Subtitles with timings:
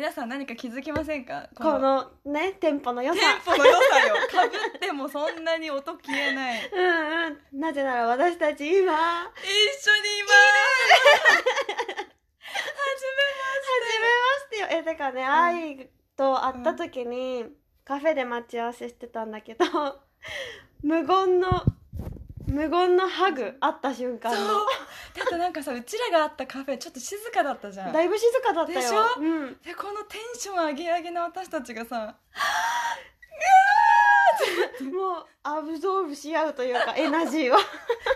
[0.00, 1.50] 皆さん何か気づきませんか？
[1.54, 4.14] このねテンポの良さテンポの良さよ。
[4.32, 6.58] かぶってもそんなに音消えない。
[6.58, 8.94] 一緒にうんうんなぜなら私たち今います。
[8.96, 9.90] は初
[14.00, 17.44] めましてよえてかね、愛と会った時に、
[17.84, 19.66] カフェで待ち合わせしてたんだけど
[20.82, 21.62] 無言の
[22.46, 24.54] 無言のハグ会った瞬間じめまして。
[24.54, 24.60] の。
[25.14, 27.92] だってなんかさ、うちらがあったカフェちょっと静かだったじゃん。
[27.92, 28.80] だいぶ静かだったよ。
[28.80, 29.04] でしょ？
[29.18, 32.16] うん、でこのテンション上げ上げの私たちがさ
[34.92, 37.58] もうアブゾーブし合うというか エナジーを。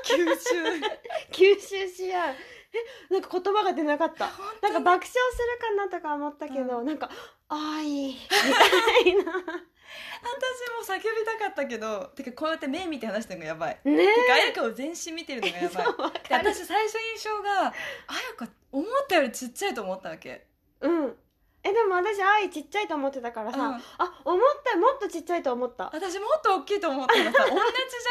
[0.05, 1.55] 吸収。
[1.57, 2.35] 吸収し合う。
[3.11, 4.31] えなんか言葉が出なかった。
[4.63, 7.09] なんか爆笑するかなとか思ったけど、なんか
[7.49, 7.85] 「愛」
[8.19, 9.33] みたいな
[10.85, 13.81] 叫びたかったけどてかこうやって目見て話してるのがやばい。
[13.85, 15.87] ねてか彩香を全身見てるのがやばい。
[16.31, 17.73] 私最初印象が
[18.07, 20.47] 彩香思ったよりちっちゃいと思ったわけ。
[20.81, 21.17] うん。
[21.63, 23.75] えでも私愛ちっちゃいと思ってたからさ、うん。
[23.75, 23.81] あ
[24.25, 25.91] 思ったよもっとちっちゃいと思った。
[25.93, 27.59] 私もっと大きいと思ったらさ 同じじ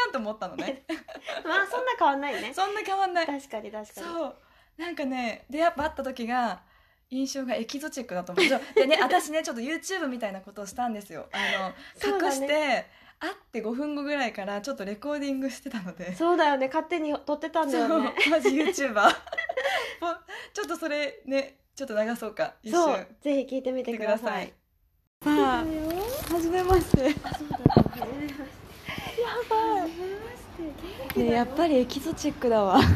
[0.06, 0.84] ゃんと思ったのね。
[1.44, 2.52] まあそんな変わんないね。
[2.52, 3.26] そんな変わんない。
[3.26, 4.06] 確かに確かに。
[4.06, 4.36] そう。
[4.76, 6.62] なんかね出会会った時が
[7.14, 8.46] 印象がエキゾチックだと思う。
[8.74, 11.28] でね 私ねちょっと YouTube みたいなことをしたんですよ。
[11.32, 12.22] あそうだね。
[12.22, 12.86] の隠して
[13.20, 16.14] 会って5分後ぐらいからちょっとレコーディングしてたので。
[16.16, 16.66] そうだよね。
[16.66, 18.12] 勝手に撮ってたんだよね。
[18.30, 19.10] マジ YouTuber
[20.52, 22.54] ちょっとそれねちょっと流そうか。
[22.62, 22.96] 一そう。
[22.96, 24.52] 瞬ぜひ聞いてみてください。
[25.22, 25.64] さあは
[26.40, 26.96] じめまして。
[26.98, 28.26] そうだね
[29.18, 29.90] やばい。
[31.24, 32.80] ねやっぱりエキゾチックだわ。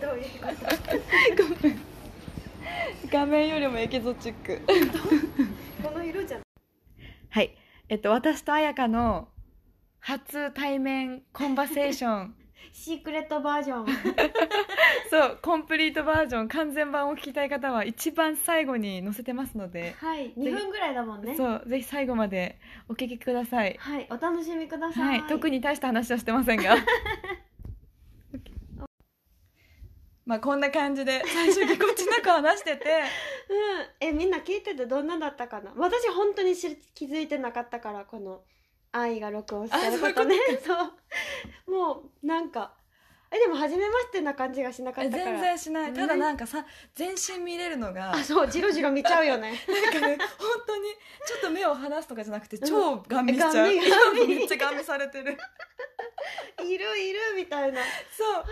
[0.00, 0.48] どういうこ
[1.62, 1.85] と？
[3.16, 4.60] 画面よりもエキゾチック。
[5.82, 6.42] この色じゃん
[7.30, 7.56] はい。
[7.88, 9.28] えっと私と彩香の
[10.00, 12.34] 初対面コンバセーション。
[12.74, 13.86] シークレットバージョン
[15.08, 21.36] そうコンプリートバージョン完全版を聞きたい方は一番最後に載せてますので、はい2分ぐらいだもんね。
[21.36, 22.60] そうぜひ最後まで
[22.90, 23.76] お聞きください。
[23.78, 26.76] はいお楽しみくださはいい、特に大した話はしてませんが
[30.26, 32.84] まあこんな感じで最初ぎこちなく話してて。
[33.48, 34.08] うん。
[34.08, 35.72] えみんな聞いててどんなだったかな？
[35.76, 38.42] 私本当に知り気づいてなかったからこの
[38.90, 40.36] 愛が録音してることね。
[40.64, 42.74] そうもうなんか
[43.30, 45.24] えでも初めましてな感じがしなかったから。
[45.24, 45.92] 全然しない。
[45.92, 49.52] ねただなんかさ全身見れるのがあそうジロジロ見ちゃうよね。
[49.68, 50.88] なんかね本当に
[51.24, 54.26] ちょっと目を離すとかじゃなくて超ガン見しちゃう、ガン見ガン見。
[54.34, 55.36] めっちゃガン見されてる。
[56.66, 57.80] いるいるみたいな。
[58.10, 58.44] そう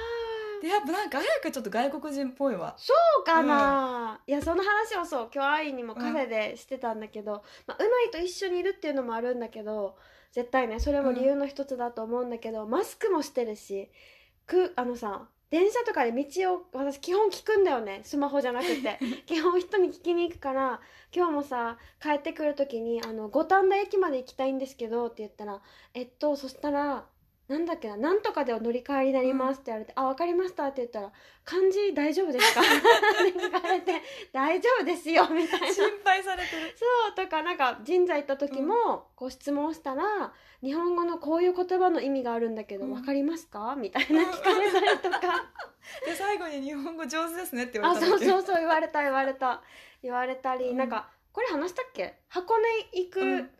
[0.65, 2.75] でやっぱなんか早くちょっと外国人っぽいわ。
[2.79, 9.99] そうかな、いやその話をそう今日愛にもカフェでしてたんだけど、まあ、うないと一緒にいるっていうのもあるんだけど
[10.33, 13.91] 絶対ねそれも理由の一つだと思うんだけど、マスクもしてるし
[14.47, 18.01] くあのさ電車とかで道を私基本聞くんだよね。
[18.03, 18.99] スマホじゃなくて。
[19.27, 20.81] 基本人に聞きに行くから
[21.15, 25.61] 今日もさ帰ってくる時にあの五反田駅まで行きたいんですけどって言ったら
[25.93, 27.05] えっとそしたら
[27.47, 31.13] なんだっけななんとかでお乗り換えになりますって言われて、あ分かりましたって言ったら
[31.45, 32.61] 漢字大丈夫ですか？
[32.65, 32.65] っ
[33.33, 33.93] て聞かれて
[34.33, 35.67] 大丈夫ですよみたいな。
[35.73, 36.75] 心配されてる。
[36.75, 40.33] そうとかなんか神社行った時もこう質問したら、
[40.63, 42.93] 日本語のこういう言葉の意味があるんだけど、うん。
[42.93, 43.75] わかりますか？
[43.77, 45.21] みたいな聞かれたりとか。
[46.07, 49.63] で最後に日本語上手ですねって言わあれたうそうそうそう言われた言われた。
[50.03, 50.79] 言われたり、うん。
[50.79, 52.21] なんかこれ話したっけ？
[52.31, 53.51] 箱根行く、うん。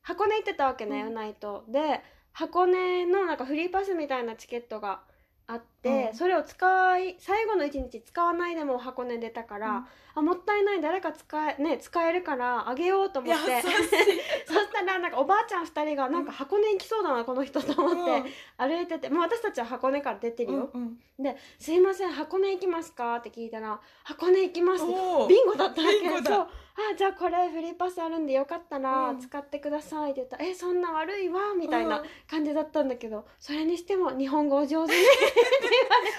[0.00, 1.08] 箱根行ってたわけね、うん。
[1.08, 1.64] うないと。
[1.68, 2.00] で
[2.34, 5.02] 箱根のなんかフリーパスみたいなチケットが
[5.46, 6.14] あって、うん。
[6.14, 9.84] それを使い最後の一日使わないでも箱根出たから、うん。
[10.16, 13.62] あもったいない誰か使え,、ね、使えるからあげようと思って。
[13.62, 20.82] そしたらなんかおばあちゃん2人がなんか箱根行きそうだなこの人と思って歩いててもう私たちは箱根から出てるよ、うん
[21.18, 21.22] うん。
[21.22, 26.00] で「すいません箱根行きますか?」って聞いたら「箱根行きます」ビンゴだったわけ。
[26.00, 26.36] ビンゴだ。
[26.36, 26.48] そう。
[26.76, 29.18] あじゃあこれフリーパスあるんでよかったらうん。
[29.20, 30.36] 使ってくださいって言った。
[30.36, 32.06] ら「えそんな悪いわ」みたいなうん。
[32.28, 34.98] 感じだったんだけどそれにしても日本語お上手ね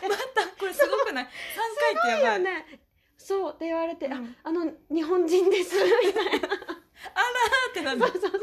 [0.10, 1.30] またこれすごくない？3
[2.02, 2.38] 回ってやばい。
[2.38, 2.80] よね。
[3.18, 4.14] そうって言われて「うん。
[4.14, 4.20] あ
[4.50, 5.76] あの日本人です」
[6.06, 6.50] みたいなあらー
[7.72, 8.42] ってなんだそうそうそう。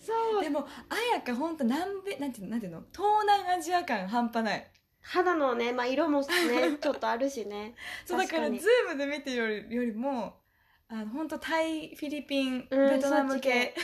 [0.00, 0.50] そう。
[0.50, 2.50] もう綾香ほんと南米なんていうの？
[2.50, 2.82] なんていうの？
[2.92, 4.70] 東南アジア感半端ない。
[5.04, 6.26] 肌のね、まあ、色もね
[6.80, 7.74] ちょっとあるしね。
[8.04, 10.40] そうだからズームで見てるよりよりも
[10.88, 13.74] あの本当タイフィリピンうんベトナム系、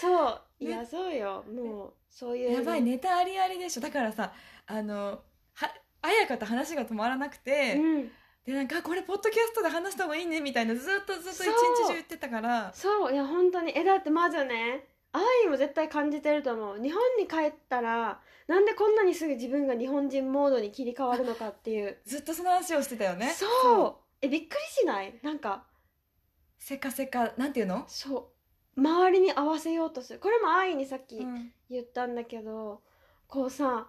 [0.00, 0.28] そ
[0.60, 0.64] う。
[0.64, 0.72] いね。
[0.72, 1.44] やそうよ。
[1.48, 2.52] もうそういう。
[2.52, 3.80] やばいネタありありでしょ。
[3.80, 4.32] だからさ
[4.66, 5.22] あの
[5.54, 8.10] は綾香と話が止まらなくて、うん。
[8.44, 12.70] でなんかあこれポッドキャストで話した方がいいねみたいなずっとずっと一日中言ってたから。
[12.74, 13.12] そう。
[13.12, 13.72] いや本当に。
[13.76, 16.82] えだってまずね愛も絶対感じてると思う。
[16.82, 21.98] 日本に帰ったらなんでこんなにすぐ自分が日本人モードに切り替わるのかっていう。
[22.04, 23.32] ずっとその話をしてたよね。
[23.32, 23.94] そう。
[24.20, 25.14] えびっくりしない？
[25.22, 25.64] なんか。
[26.58, 28.24] せかせかなんていうの、そう
[28.76, 30.18] 周りに合わせようとする。
[30.18, 31.52] これも愛にさっきうん。
[31.70, 32.82] 言ったんだけど、
[33.28, 33.86] こうさ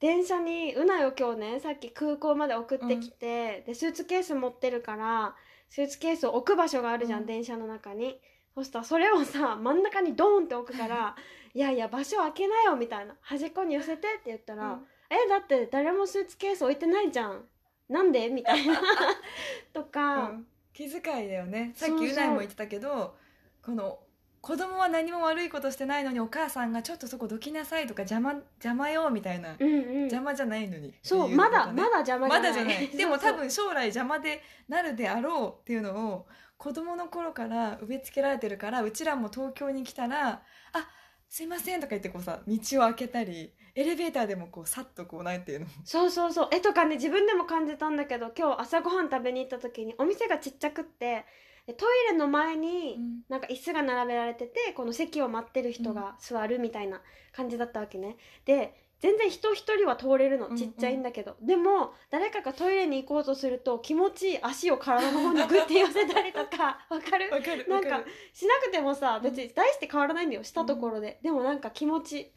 [0.00, 5.34] 電車にうなよ今日ねさっき空港まで送ってきて、でスーツケース持ってるから
[5.68, 7.26] スーツケースを置く場所があるじゃん、うん。
[7.26, 8.18] 電車の中に。
[8.54, 11.14] そしたらそれをさ真ん中にドーンって置くから
[11.54, 14.86] 「いやいや場所開けなよ」みたいな「端っこに寄せて」って言ったら「うん。
[15.10, 17.44] えだって誰もスーツケース置いてないじゃん。
[17.88, 18.80] なんで?」みたいな。
[19.72, 20.46] とか、うん。
[20.72, 21.72] 気遣いだよね。
[21.74, 23.16] さっきうないも言ってたけど
[23.62, 24.00] この
[24.48, 29.98] 子供は何も悪いことしてないのにお母さんがちょっとそこどきなさいとか邪魔邪魔よみたいな、うんうん。
[30.04, 30.94] 邪魔じゃないのに。
[31.02, 32.40] そうまだまだ邪魔じゃない。
[32.40, 32.88] まだじゃない。
[32.96, 40.40] でも多分将来邪魔でなるであろうっていうのを子供の頃から植え付けられてるからうちらも東京に来たら
[40.72, 40.90] 「あ
[41.28, 45.66] すいません」とか言ってこうさ道を開けたりエレベーターでもこうさっとこうなんていうの。
[45.84, 46.48] そうそうそう。
[46.52, 51.26] えとかね自分でも感じたんだけど今日朝ごはん食べに行った時にお店がちっちゃくって
[51.68, 53.20] でトイレの前に、うん。
[53.28, 57.02] なんか椅子が並べられててこの席を待ってる人が座るみたいな
[57.36, 58.16] 感じだったわけね。
[58.46, 60.58] で全然人一人は通れるのうんうん。
[60.58, 67.30] ちっちゃいんだけど、でも誰かがトイレに行こうとすると気持ちいい足を体の方にグッて寄せたりとか わかる？
[67.30, 68.12] わかるなんかわかる。
[68.32, 72.32] しなくてもさ別に大して変わらないんだよしたところで、でもなんか気持ち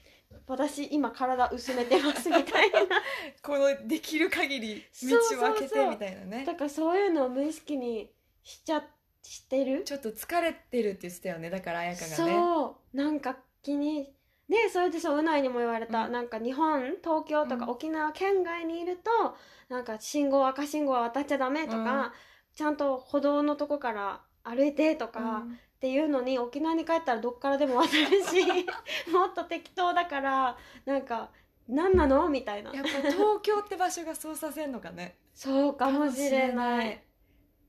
[0.46, 2.80] 私今体薄めてますみたいな。
[3.42, 6.44] このできる限り道を開けてみたいなね。
[6.46, 8.12] だからそういうのを無意識に
[8.44, 8.84] しちゃ
[9.24, 9.84] してる？
[9.84, 12.16] ちょっと疲れてるって言ってたよねだから彩香がね。
[12.16, 12.98] そう。
[12.98, 14.14] なんか気に
[14.50, 16.12] でそれでそううないにも言われた、うん。
[16.12, 17.70] なんか日本東京とかうん。
[17.72, 19.36] 沖縄県外にいると、
[19.70, 22.12] なんか信号赤信号は渡っちゃダメとか、うん。
[22.54, 25.54] ちゃんと歩道のとこから歩いてとか、うん。
[25.54, 28.44] っていうのに沖縄に帰ったらどっからでも渡るし
[29.12, 31.32] もっと適当だからなんか
[31.68, 32.30] 何なの？
[32.30, 32.72] みたいな。
[32.72, 35.18] やっぱ東京って場所がそうさせんのかね。
[35.34, 37.02] そうかもしれない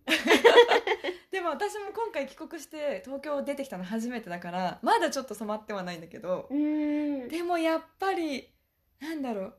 [1.31, 8.49] でも私も今回帰国して東京出てきたの初めてだからまだちょっと染まってはないんだけどでもやっぱり
[9.01, 9.55] なんだろう。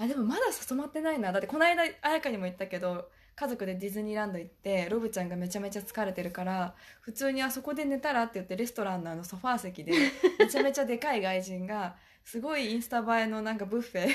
[0.00, 1.32] あでもまだ染まってないな。
[1.32, 9.92] だってこの間彩香にも言ったけど家族でディズニーランド行ってロブちゃんがめちゃめちゃ疲れてるから普通にあそこで寝たらって言ってレストランのあのソファー席で
[10.38, 14.08] めちゃめちゃでかい外人がすごいインスタ映えのなんかブッフェ。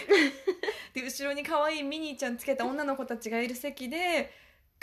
[0.93, 4.31] で後ろに可愛いミニーちゃんつけた女の子たちがいる席で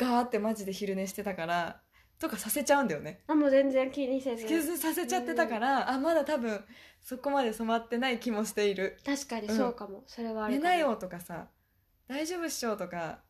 [0.00, 1.80] ガーってマジで昼寝してたから
[2.18, 3.20] とかさせちゃうんだよね。
[3.26, 4.46] あもう全然気にせず。
[4.46, 6.64] 傷させちゃってたから、あまだ多分
[7.00, 8.98] そこまで染まってない気もしている。
[9.04, 11.48] 確かにそうかも、それはある寝なよとかさ
[12.08, 13.20] 大丈夫っしょとか。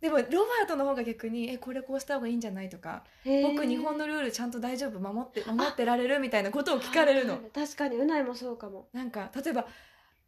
[0.00, 3.04] でもロバートの方が逆にえこれこうした方がいいんじゃないとか
[3.42, 7.38] 僕日本のルールちゃんと大丈夫守って守ってられるみたいなことを聞かれるの。
[7.54, 8.88] 確かにうないもそうかも。
[8.94, 9.66] なんか例えば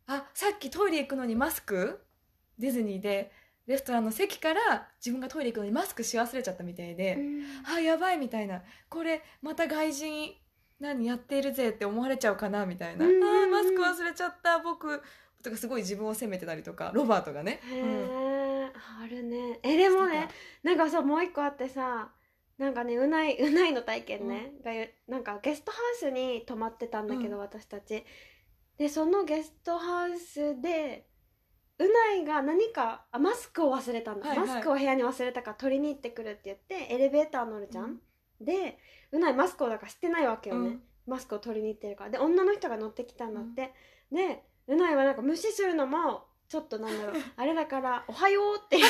[0.07, 2.05] あさっきトイレ行くのにマスク？
[2.59, 3.33] ディズニーで
[3.66, 7.19] レストランの席から自分がトイレ行くのにマスクし忘れちゃったみたいで、
[7.64, 8.62] あやばいみたいな。
[8.88, 10.35] これまた外人
[10.81, 13.23] 何やっているぜって思われちゃうかなみたいな、うん。
[13.23, 15.00] あーマスク忘れちゃった僕
[15.42, 17.88] とかすごい自分を責めてたりとかロバートがね、へうん。
[17.88, 19.61] え、あるね。
[19.62, 20.28] えでもね
[20.64, 22.11] なんかさもう一個あってさ
[22.59, 27.42] なんかねうないうないの体験ね、がゆなんかゲストハウスに泊まってたんだけど、うん。
[27.42, 28.04] 私たち。
[28.76, 31.07] でそのゲストハウスで
[31.83, 34.49] うないが何かあマスクを忘れたんだ、はいはい。
[34.49, 37.99] マスクを部屋に忘れたから取りに行ってくるって言ってエレベーター乗るじゃん、
[38.41, 38.79] で
[39.11, 40.83] うないマスクをだからしてないわけよね、うん。
[41.07, 42.11] マスクを取りに行ってるから。
[42.11, 43.73] で女の人が乗ってきたんだって、
[44.11, 47.23] でうないはなんか無視するのもちょっとなんだろう。
[47.37, 48.79] あれだから「おはよう」って。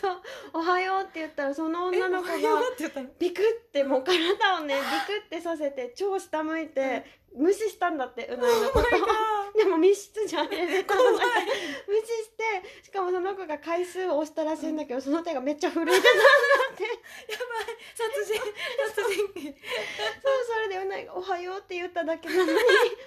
[0.00, 0.20] そう
[0.52, 2.34] 「おはよう」って言ったらその女の子が
[3.18, 4.80] ビクってもう体をねビ
[5.14, 8.86] クってさせて超下向いて無視したんだってうないのこと。
[8.96, 10.68] Oh でも密室じゃん 無視し
[12.36, 12.44] て。
[12.82, 16.10] しかもその子が回数を押したらしいんだけどその手がめっちゃ震えてたんだ
[16.72, 16.84] って。
[17.94, 18.40] 殺人。
[18.94, 19.24] 殺人。
[19.24, 19.54] 鬼そう
[20.46, 22.52] それでうないが「おはよう」って言っただけなのに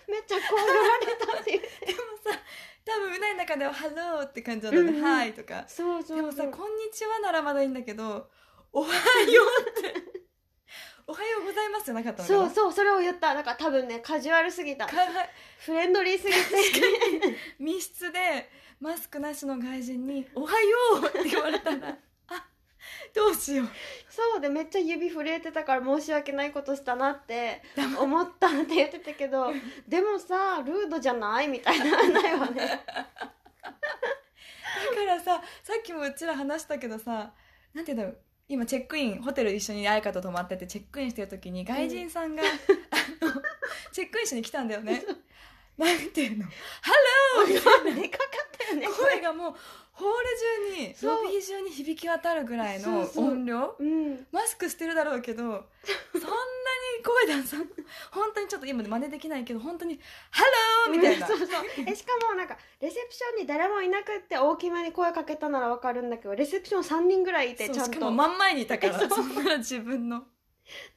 [0.07, 1.61] めっちゃ怖がられたっていう。
[1.61, 2.39] でもさ
[2.85, 5.03] 多分うないの中では「ハロー」って感じなんだね「うんうん。
[5.03, 5.65] はい」とか。
[5.67, 6.17] そうそう。
[6.17, 8.29] でもさ「こんにちは」ならまだいいんだけど
[8.71, 8.87] 「おは
[9.29, 10.16] よう」って
[11.09, 12.27] おはようございますじゃなかったの。
[12.27, 13.33] かそうなそうそれを言った。
[13.33, 14.85] だから多分ねカジュアルすぎた。
[14.85, 14.91] か
[15.59, 16.37] フレンドリーすぎて。
[17.59, 18.49] 密室で
[18.81, 21.97] マスクなしの外人に「おはよう!」って言われたら
[22.27, 22.45] あ
[23.13, 23.67] どうしよう。
[24.09, 27.63] そうでめっちゃ指震えてたから申し訳ないことしたなって
[27.97, 29.53] 思ったって言ってたけど
[29.87, 32.83] でもさルードじゃないみたいなないわね。
[32.83, 33.03] だ
[33.63, 37.33] からささっきもうちら話したけどさ
[37.73, 43.31] なんていうんだろう今チェックインホテル一緒に彩香と泊まっててチェックインしてる時に外人さんが、 あの
[43.91, 45.03] チェックインしに来たんだよね。
[45.77, 46.45] なんていうの
[46.81, 46.91] 「ハ
[47.37, 48.01] ロー!」みたいな。
[48.01, 48.27] でかかっ
[48.57, 49.55] たよね声がもう
[49.99, 50.15] ホール
[50.75, 53.75] 中にロビー中に響き渡るぐらいの音量？
[53.79, 54.27] うん。
[54.31, 55.63] マスクしてるだろうけどそんなに
[57.03, 57.67] 声出さん。
[58.11, 59.99] 本当にちょっと今真似できないけど本当に
[60.29, 60.43] 「ハ
[60.87, 61.25] ロー!」みたいな。
[61.25, 61.47] そうそう。
[61.87, 67.93] えしかもなんかレセプションに誰もいなくって大きめに声かけたならわかるんだけどレセプション3人ぐらいいてちゃんと。
[67.93, 70.23] しかも真ん前にいたからそんなら自分の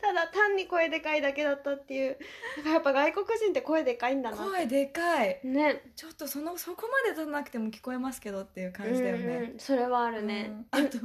[0.01, 2.19] ただ単に声でかいだけだったっていう
[2.59, 5.41] だからやっぱ外国人って声でかいんだな声でかい。
[5.45, 5.83] ね。
[5.97, 9.59] ちょっとそのそこまで出さなくても聞こえますけどっていう感じだようんねうん。
[9.59, 10.51] それはあるね。
[10.73, 10.99] うん、あと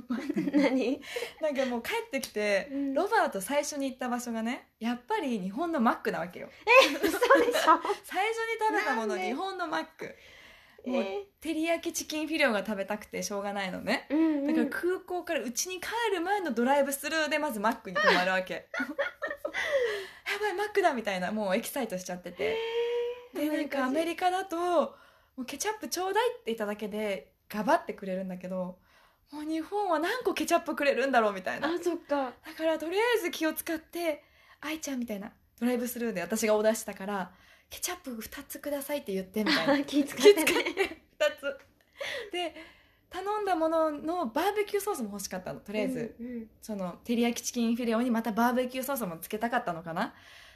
[0.57, 1.01] 何？
[1.41, 2.93] なんかもう帰ってきて、うん。
[2.93, 6.49] ロバート最初に行った場所がねやっぱり日本のマックなわけよ。
[7.03, 7.81] 嘘でしょ。
[8.03, 10.15] 最初に食べたもの日本のマック
[10.85, 14.07] もうえ照り焼きチキンフィレオが食べたくてしょうがないのね。
[14.09, 14.47] ーうんうん。
[14.47, 18.53] だから空港から家に帰る前のドライブスルーでまずマックに泊まるわけ。
[18.75, 22.57] やばいマックだみたいなもうエキサイトしちゃってて。
[23.33, 24.95] でなんかアメリカだとも
[25.39, 28.79] うケチャップちょうだいって言っただけでガバってくれるんだけど
[29.31, 31.67] もう日本は何個ケチャップくれるんだろうみたいな。
[31.67, 32.33] あそっか。
[32.45, 34.23] だからとりあえず気を使って
[34.61, 37.31] 愛ちゃんみたいなドライブスルーで私がオーダーしたから
[37.69, 39.73] ケチャップ2つくださいって言ってみたいな。
[39.73, 40.45] あ 気使ってね。
[40.45, 40.71] 気遣って
[41.19, 42.31] 2つ。
[42.31, 42.55] で
[43.09, 45.59] 頼んだもののバーベキューソースも欲しかったの。
[45.61, 46.49] とりあえず、うんうん。
[46.61, 50.13] その照り焼きチキンフィレオにまたバーベキューソースもつけたかったのかな。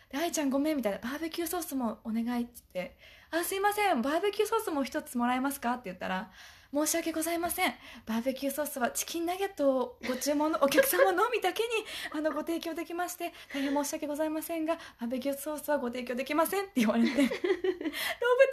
[0.09, 0.97] で愛ちゃんごめんみたいな。
[0.99, 2.97] バーベキューソースもお願いって言って。
[3.31, 4.01] あすいません。
[4.01, 5.73] バーベキューソースも一つもらえますか？
[5.73, 6.31] って言ったら
[6.71, 7.73] 申し訳ございません。
[8.05, 11.69] バーベキューソースはチキンナゲットをご注文のお客様のみだけに
[12.11, 17.29] あのご提供できまして大変申し訳ございませんがバーベキューソースはご提供できませんって言われてロブ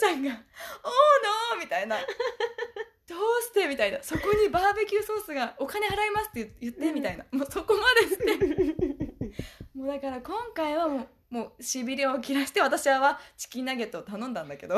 [0.00, 3.66] ちゃんが「おーのー」みたいなどうして？
[3.68, 9.06] みたいなそこにバーベキューソースがお金払いますって言ってみたいな もうそこまでして。
[9.75, 14.76] もうだから今回はもうもうしびれを切らして私はチキンナゲットを頼んだんだけど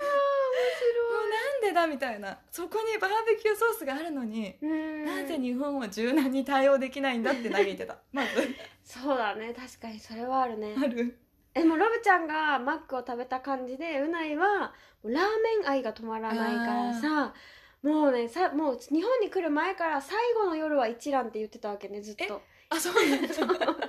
[0.00, 2.38] なんでだみたいな。
[2.50, 5.04] そこにバーベキューソースがあるのにうん。
[5.04, 7.98] なぜ日本は柔軟に対応できないんだって嘆いてた。
[8.12, 8.28] まず。
[8.84, 9.54] そうだね。
[9.54, 10.74] 確かにそれはあるね。
[10.76, 11.18] ある。
[11.54, 15.20] えもうロブちゃんがマックを食べた感じでうないはラーメ
[15.66, 17.34] ン愛が止まらないからさ
[17.82, 22.40] もうねさもう日本に来る前から最後の夜は一蘭って言ってたわけねずっと。
[22.68, 23.28] あそうなんだ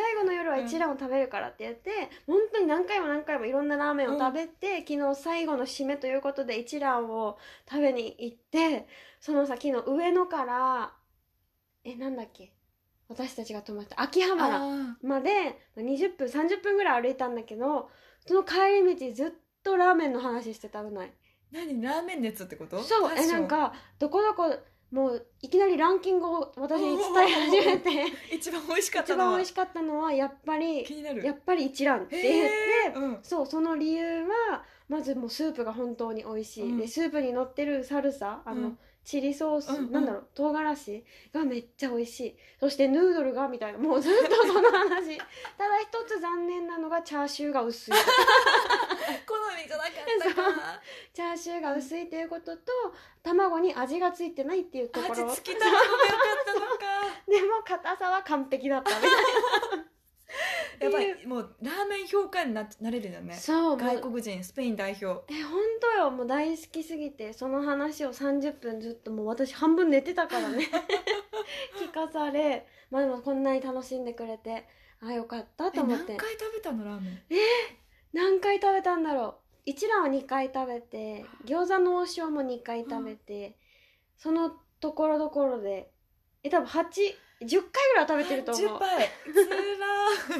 [0.00, 1.90] 最後の夜は一蘭を食べるからって言って、
[2.26, 7.36] 本当に何回も何回もいろんなラーメンを食べて、昨日最後の締めということで一蘭を
[7.68, 8.86] 食べに行って
[9.18, 10.92] その先の上野から
[11.82, 12.52] えなんだっけ？
[13.08, 17.88] 私たちが泊まった秋葉原あまで20分30分ぐらい歩いたんだけど
[18.26, 19.30] その帰り道ずっ
[19.64, 21.12] とラーメンの話してたうない
[21.50, 21.80] 何？
[21.80, 22.82] ラーメン熱ってこと？
[22.82, 23.12] そう。
[23.16, 24.54] えなんかどこどこ
[24.90, 27.90] もういきなりランキングを私に伝え始めて。
[28.34, 29.30] 一番美味しかった一のは。
[29.30, 30.86] 番美味しかったのはやっぱり
[31.22, 33.18] やっぱり一蘭って言ってうん。
[33.22, 36.78] そうその理由はまずもうスープが本当に美味しい、うん。
[36.78, 38.78] でスープに乗ってるサルサあの、うん
[39.08, 39.90] チリソース、うんうん。
[39.90, 42.36] なんだろう唐辛子がめっちゃ美味しい。
[42.60, 43.78] そしてヌードルがみたいな。
[43.78, 45.16] もうずっとその話。
[45.56, 47.94] ただ一つ残念なのがチャーシューが薄い。
[47.94, 47.98] 好
[49.56, 49.92] みじゃなかっ
[50.34, 50.82] たか。
[51.14, 52.70] チャーシューが薄いということと
[53.22, 55.24] 卵に味がついてないっていうところ。
[55.24, 55.96] 味付き卵が良か
[56.42, 56.74] ったのか。
[57.26, 59.10] でも硬さは完璧だったみたい
[60.80, 61.26] やばい。
[61.26, 63.28] もうラーメン評価にななれるよね。
[63.28, 65.32] なそう外国人スペイン代表。
[65.32, 66.10] え本当よ。
[66.10, 70.66] もう大好きすぎてその話を30分ずっともう私半分寝てたからね。
[71.80, 72.66] 聞かされ。
[72.90, 74.66] まあでもこんなに楽しんでくれて。
[75.00, 76.16] あよかったとえ思って。
[76.16, 77.22] 何回食べたのラーメン？
[78.12, 79.34] 何回食べたんだろう。
[79.64, 83.56] 一蘭は2回食べて餃子の王将も2回食べて、
[84.16, 85.90] そのところどころで。
[86.42, 86.86] え多分8
[87.40, 88.66] 10回ぐらいは食べてると思う。
[88.76, 89.10] 10杯。
[89.32, 89.56] つら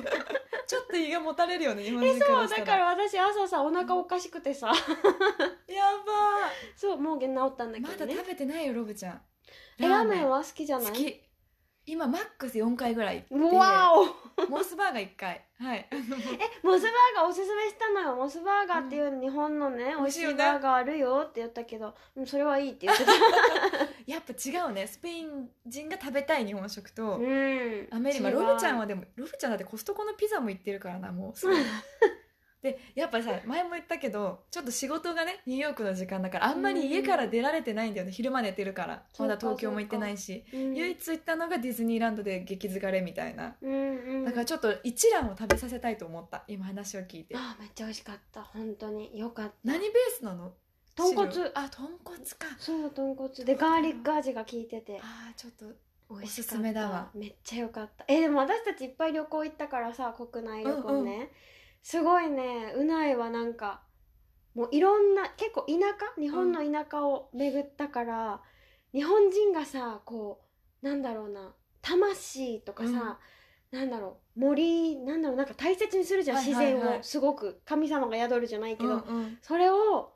[0.03, 0.39] ー。
[0.67, 2.49] ちょっと胃がもたれるよね 日本人かそうら。
[2.49, 4.69] しただからら私朝さお腹おかしくてさ。
[5.69, 8.15] やばそうもう治ったんだけどね。
[8.17, 9.23] 食べてないよロブちゃん。
[9.79, 10.93] えラーメンは好きじゃない？
[10.93, 11.23] 好き。
[11.87, 13.55] 今マックス4回ぐらい行って。
[13.57, 14.49] うわお。
[14.51, 15.89] モスバーガー1回はい。
[15.91, 15.97] え
[16.63, 18.15] モスバーガーおすすめしたのよ。
[18.15, 23.13] モスバーガーっていう日本のね、美味しい美味しいバーガーあるよって言ったけど、うん、それはいいって言ってた。
[24.07, 24.87] やっぱ違うね。
[24.87, 27.89] スペイン人が食べたい日本食と、うん。
[27.91, 31.33] アメリカロブちゃんはでもロブちゃんだってコストコのピザも行ってるからなもう
[32.63, 39.05] でやっぱさ前も言ったけどちょっと仕事がねニューヨークの時間だからあんまり家から出られてないんだよね、昼間寝てるから。
[39.19, 40.45] まだ東京も行ってないし。
[40.53, 40.75] うん。
[40.75, 43.57] 唯一行ったのがディズニーランドで激疲れみたいな。
[43.63, 44.25] うんうん。
[44.25, 47.37] だからちょっと一蘭を食べさせたいと思った今話を聞いて。
[47.37, 48.43] あーめっちゃ美味しかった。
[48.43, 49.17] 本当に。
[49.19, 49.55] よかった。
[49.65, 50.53] 何ベースなの？
[50.97, 51.33] 豚骨。
[51.33, 51.53] 汁。
[51.59, 52.47] あ豚骨か。
[52.59, 53.45] そう豚骨。
[53.45, 55.01] でガーリック味が効いてて。
[55.01, 55.67] あーちょっと
[56.11, 56.55] 美味しかった。
[56.55, 57.11] おすすめだわ。
[57.15, 58.05] めっちゃよかった。
[58.09, 61.31] えでも私たちいっぱい旅行行ったからさ国内旅行ね、
[61.89, 62.75] すごいね。
[62.77, 63.81] うないはなんか
[64.55, 66.21] もういろんな結構田舎？
[66.21, 68.43] 日本の田舎を巡ったから、
[68.93, 70.43] 日本人がさこ
[70.83, 73.19] うなんだろうな魂とかさ、
[73.71, 76.75] なんだろう森なんだろうなんか大切にするじゃん、はいはいはい。
[76.75, 77.03] 自然を。
[77.03, 77.63] すごく。
[77.65, 79.39] 神様が宿るじゃないけど、うんうん。
[79.41, 80.13] それを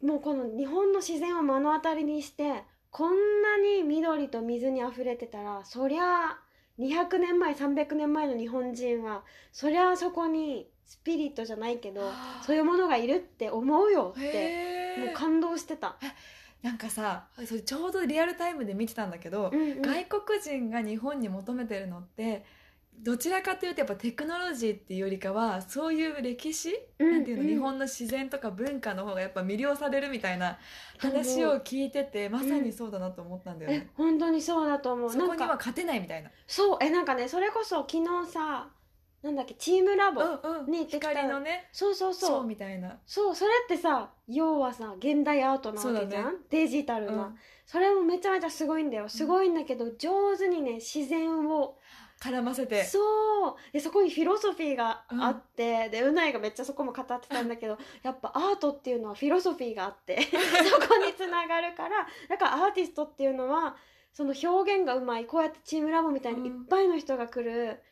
[0.00, 6.38] もうこの日本の自然を目の当たりにしてこんなに緑と水にあふれてたらそりゃ
[6.78, 12.10] 200年前300年前の日本人はそりゃそこにスピリットじゃないけど
[12.46, 15.96] そういうものがいるって思うよってもう感動してた。
[16.62, 19.82] なんかさそれちょうどリアルタイムで見てたんだけど、うんうん。
[19.82, 22.44] 外国人が日本に求めてるのって
[22.96, 27.48] どちらかというとやっぱテクノロジーっていうよりかはそういう歴史、うんなんていうの、うん。
[27.48, 30.58] 日本の自然とか文化の方がやっぱ魅了されるみたいな
[30.98, 35.12] 話を聞いててまさにそうだなと思ったんだよえね、本当にそうだと思う。
[35.12, 36.30] そこには勝てないみたいな。
[36.46, 38.70] そうえなんかねそれこそ昨日さ
[39.24, 40.70] なんだっけチームラボ、うんうん。
[40.70, 41.08] に行ってきた。
[41.08, 41.66] 光のね。
[41.72, 42.44] そうそうそう。
[42.44, 42.98] みたいな。
[43.06, 46.38] そうそれってさ要はさ現代アートなわけじゃん、ね。
[46.50, 47.34] デジタルな、うん。
[47.64, 49.08] それもめちゃめちゃすごいんだよ。
[49.08, 51.78] すごいんだけど、上手にね自然を
[52.20, 52.84] 絡ませて。
[52.84, 53.54] そう。
[53.72, 60.20] でそこにフィロソフィーがあって、でうないがめっちゃそこも語ってたんだけどやっぱアートっていうのはフィロソフィーがあって
[60.70, 63.76] そこにつながるからだからアーティストっていうのは
[64.12, 67.82] その表現がうまいこうやってチームラボみたいにいっぱいの人が来る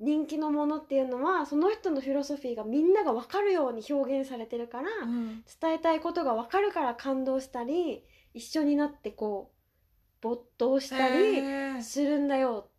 [0.00, 5.44] 人気のものっていうのはその人のフィロソフィーがみんなが分かるように表現されてるから、うん。
[5.60, 9.60] 伝えたいことが分かるから感動したり一緒になってこう
[10.22, 12.69] 没頭したりするんだよ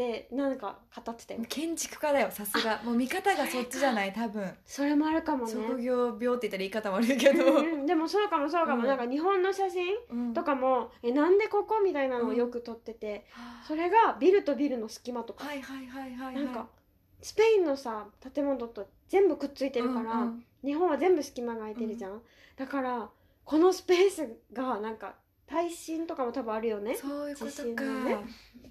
[0.00, 1.40] ってなんか語ってたよ。
[1.46, 2.80] 建築家だよさすが。
[2.82, 4.50] もう見方がそっちじゃない多分。
[4.64, 5.52] それもあるかもね。
[5.52, 8.88] 職業病って言ったら言い方悪いけど、うんうんでもそうかもそうかも、うん。
[8.88, 13.26] なんか日本の写真うんとかもえなんでここみたいなのをよく撮ってて、
[13.68, 16.44] それがビルとビルの隙間とか、はいはいはいはいはい。
[16.44, 16.66] なんか
[17.20, 20.44] スペインのさ建物と全部くっついてるから、うんうん。
[20.64, 22.22] 日本は全部隙間が空いてるじゃん、
[22.56, 23.10] だから
[23.44, 25.14] このスペースがなんか
[25.50, 26.94] 耐震とかも多分あるよね。
[26.94, 28.18] そういうことか、のね。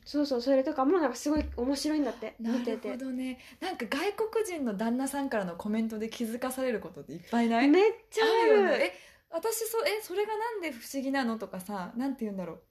[0.06, 2.36] そうそうそれとかもなんかすごい面白いんだって。
[2.40, 2.92] なる見てて。
[2.92, 7.68] ほどねなんか外国人の旦那さんからのコメントで気づかされることっていっぱいない？
[7.68, 8.60] めっちゃある。
[8.60, 8.94] あるえ
[9.30, 12.62] 私そえそれがなんで不思議なのとかさなんて言うんだろう。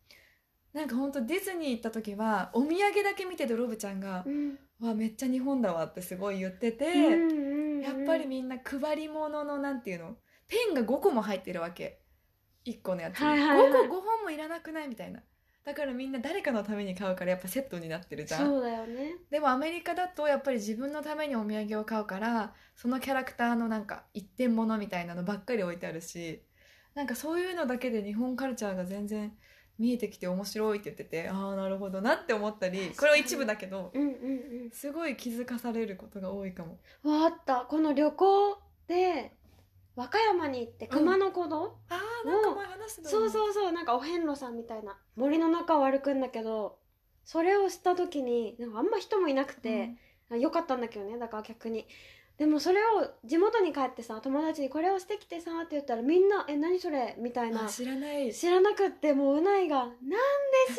[0.72, 10.16] なんかほんとディズニー行った時はお土産だけ見ててロブちゃんがうん「わめっちゃ日本だわ」ってすごい言ってて、うんうんうんやっぱりみんな配り物のなんていうの？
[10.48, 12.00] ペンが5個も入ってるわけ
[12.68, 13.70] 1個のやつに、はいはいはい。
[13.70, 14.88] 5個5本もいらなくない？
[14.88, 15.20] みたいな。
[15.64, 18.46] だからみんな誰かのために買うからやっぱセットになってるじゃん。
[18.46, 19.16] そうだよね。
[19.30, 26.42] でもアメリカだとやっぱり自分のためにお土産を買うからそのキャラクターのなんか一点物みたいなのばっかり置いてあるし
[26.94, 29.32] なんかそういうのだけで日本カルチャーが全然
[29.78, 34.14] 見えてきて面白いって言っててああなるほどなって思ったりこれは一部だけどうんうんう
[34.68, 34.70] ん。
[34.72, 36.78] すごい気づかされることが多いかも。
[37.02, 37.66] わあった。
[37.68, 39.36] この旅行で
[39.98, 44.96] 和歌山に行って熊野古道、あーなんか前話してたそううそうそうなんかお遍路さんみたいな。
[45.16, 46.78] 森の中を歩くんだけど
[47.24, 49.96] それをした時になんかあんま人もいなくて、
[50.30, 51.88] あよかったんだけどねだから逆に
[52.38, 57.64] でもそれを地元に帰ってさ友達にこれをしてきてさって言ったらみんな「え何それ?」みたいな。
[57.64, 58.32] あ知らない。
[58.32, 60.78] 知らなくってもううないが「なんで知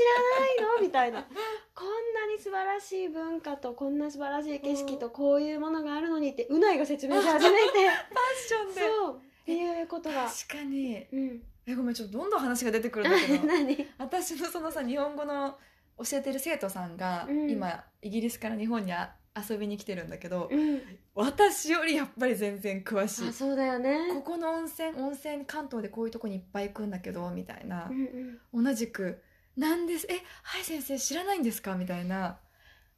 [0.62, 0.80] らないの?
[0.82, 1.28] 」みたいな。
[1.76, 7.80] こんなに素晴らしい文化とこんな素晴らしい景色とこういうものがあるのにってうないが説明し始めて。
[7.80, 8.82] ファッションで。
[8.82, 9.17] そう。
[9.17, 10.30] っていうことが。
[10.30, 11.06] 確かに。
[11.12, 11.43] うん。
[11.65, 13.48] えごめんちょっとどんどん話が出てくるんだけど。
[13.48, 13.88] 何？
[13.98, 15.58] 私のそのさ日本語の
[15.98, 17.50] 教えてる生徒さんが、うん。
[17.50, 19.13] 今イギリスから日本にあ
[19.47, 20.82] 遊びに来てるんだけど、うん。
[21.15, 23.30] 私よりやっぱり全然詳しい。
[23.30, 24.10] あそうだよね。
[24.13, 27.88] ここの温泉温泉関東でこういうとこにいっぱい行くんだけどみたいな。
[27.89, 28.63] う、んうん。
[28.65, 29.21] 同じく
[29.58, 32.39] 「なんですえはい先生知らないんですか?」みたいな。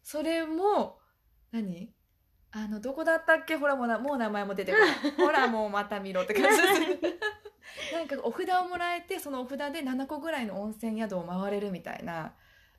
[0.04, 1.00] それも
[1.52, 1.94] 何？
[2.54, 3.56] あのどこだったっけ？
[3.56, 5.12] ほらもうなもう名前も出てこない。
[5.18, 6.50] ほらもうまた見ろって感じ
[7.02, 7.94] です。
[7.94, 12.34] なんかお札をもらえてそのお札で7個ぐらいの温泉宿を回れるみたいな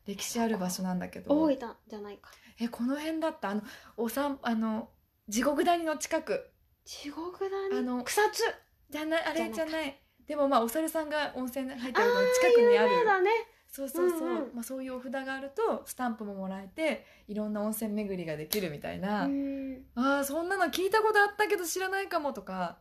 [0.06, 1.32] 歴史ある場所なんだけど。
[1.34, 2.30] 大分じゃないか
[2.64, 3.50] えこの辺だった？
[3.50, 3.62] あの
[3.96, 4.90] おさんあの
[5.28, 6.50] 地獄谷の近く。
[6.84, 8.42] 地獄だねあの草津？
[8.90, 9.98] じゃないあれじゃない。
[10.26, 12.90] でもまあお猿さんが温泉入ってあるの近くにある。
[12.92, 13.30] 有名だね。
[13.68, 14.54] そうそうそう、うんうん。
[14.54, 19.86] まあ、そういうお札があるとスタンプももらえていろんな温泉巡りができるみたいな、うん。
[19.94, 22.78] あーそんなの聞いたことあったけど知らないかもとか。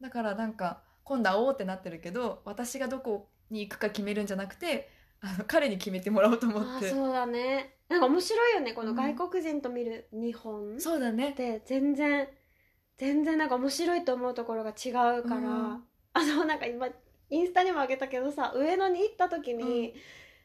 [0.00, 4.88] だからなんか今度会おうってなってるけど私がどこに行くか決めるんじゃなくて
[5.20, 6.90] あの彼に決めてもらおうと思って。
[6.90, 11.32] そうだねなんか面白いよねこのうん外国人と見る日本っそうだね。
[11.32, 12.28] て全然
[12.96, 15.84] 全然なんか面白いと思うところが違うから、うん。
[16.12, 16.86] あのなんか今
[17.30, 19.94] インスタにもあげたけどさ上野に行った時に、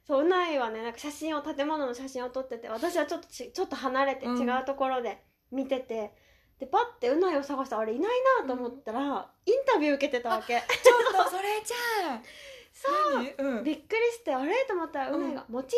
[0.07, 4.41] そううないはねなんか写真を建物の写真を撮ってて私はちょっとちちょっと離れてうん。
[4.41, 6.13] 違うところで見てて、
[6.59, 10.55] でパッてうないを探したらあれいないなと思ったら、インタビュー受けてたわけ。
[10.55, 10.61] ちょ
[11.21, 12.21] っとそれじゃあ
[12.75, 13.23] そう。
[13.39, 13.57] 何？
[13.57, 13.63] うん。
[13.63, 14.53] びっくりしてあれ？
[14.67, 15.75] と思ったらううんないが「もち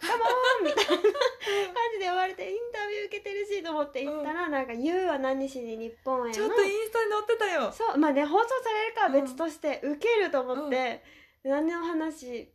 [0.00, 0.24] たカモ
[0.62, 1.02] ン!」みたいな感
[1.92, 7.72] じで言われてインタビュー受けてるしと思って行ったら、なんか「ゆうは何しに日本への」ちょっとインスタに載ってたよ。
[7.72, 11.02] そうまあね放送されるかは別として、受けると思って、
[11.42, 12.52] 何の話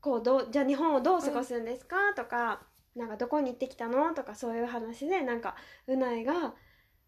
[0.00, 2.62] こうどうじゃあ日本をどう過ごすんですか、とか
[2.94, 4.14] なんかどこに行ってきたの？
[4.14, 6.54] とかそういう話でなんかうないが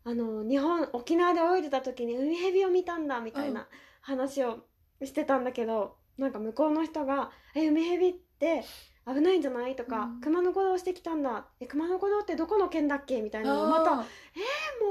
[0.05, 3.67] あの日本沖縄で泳いでた時に海蛇を見たんだみたいな
[4.03, 4.59] 話を
[5.03, 8.65] してたんだけど、なんか向こうの人が「え海蛇って
[9.07, 14.03] 危ないんじゃない?」とか、うん熊野古道してきたんだ」え「熊野古道ってどこの県だっけ?」みたいなのをまたあも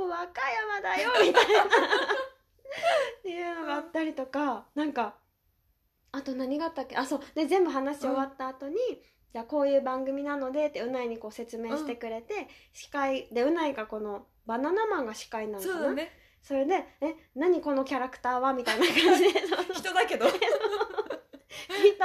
[0.06, 1.64] う和歌山だよみたいな。
[1.64, 5.16] っていうのがあったりとかなんか
[6.12, 6.96] あと何があったっけ？
[6.96, 7.22] あそう。
[7.36, 8.76] で全部話し終わった後に、
[9.34, 15.88] じゃあこういう番組なのでってうないにこう説明してくれて、司会でうないがこのバナナマンが司会なーのかな？
[15.90, 16.12] そね。
[16.42, 19.42] それで「え何このキャラクターは?」みたいな感じで。
[19.74, 20.26] 人だけど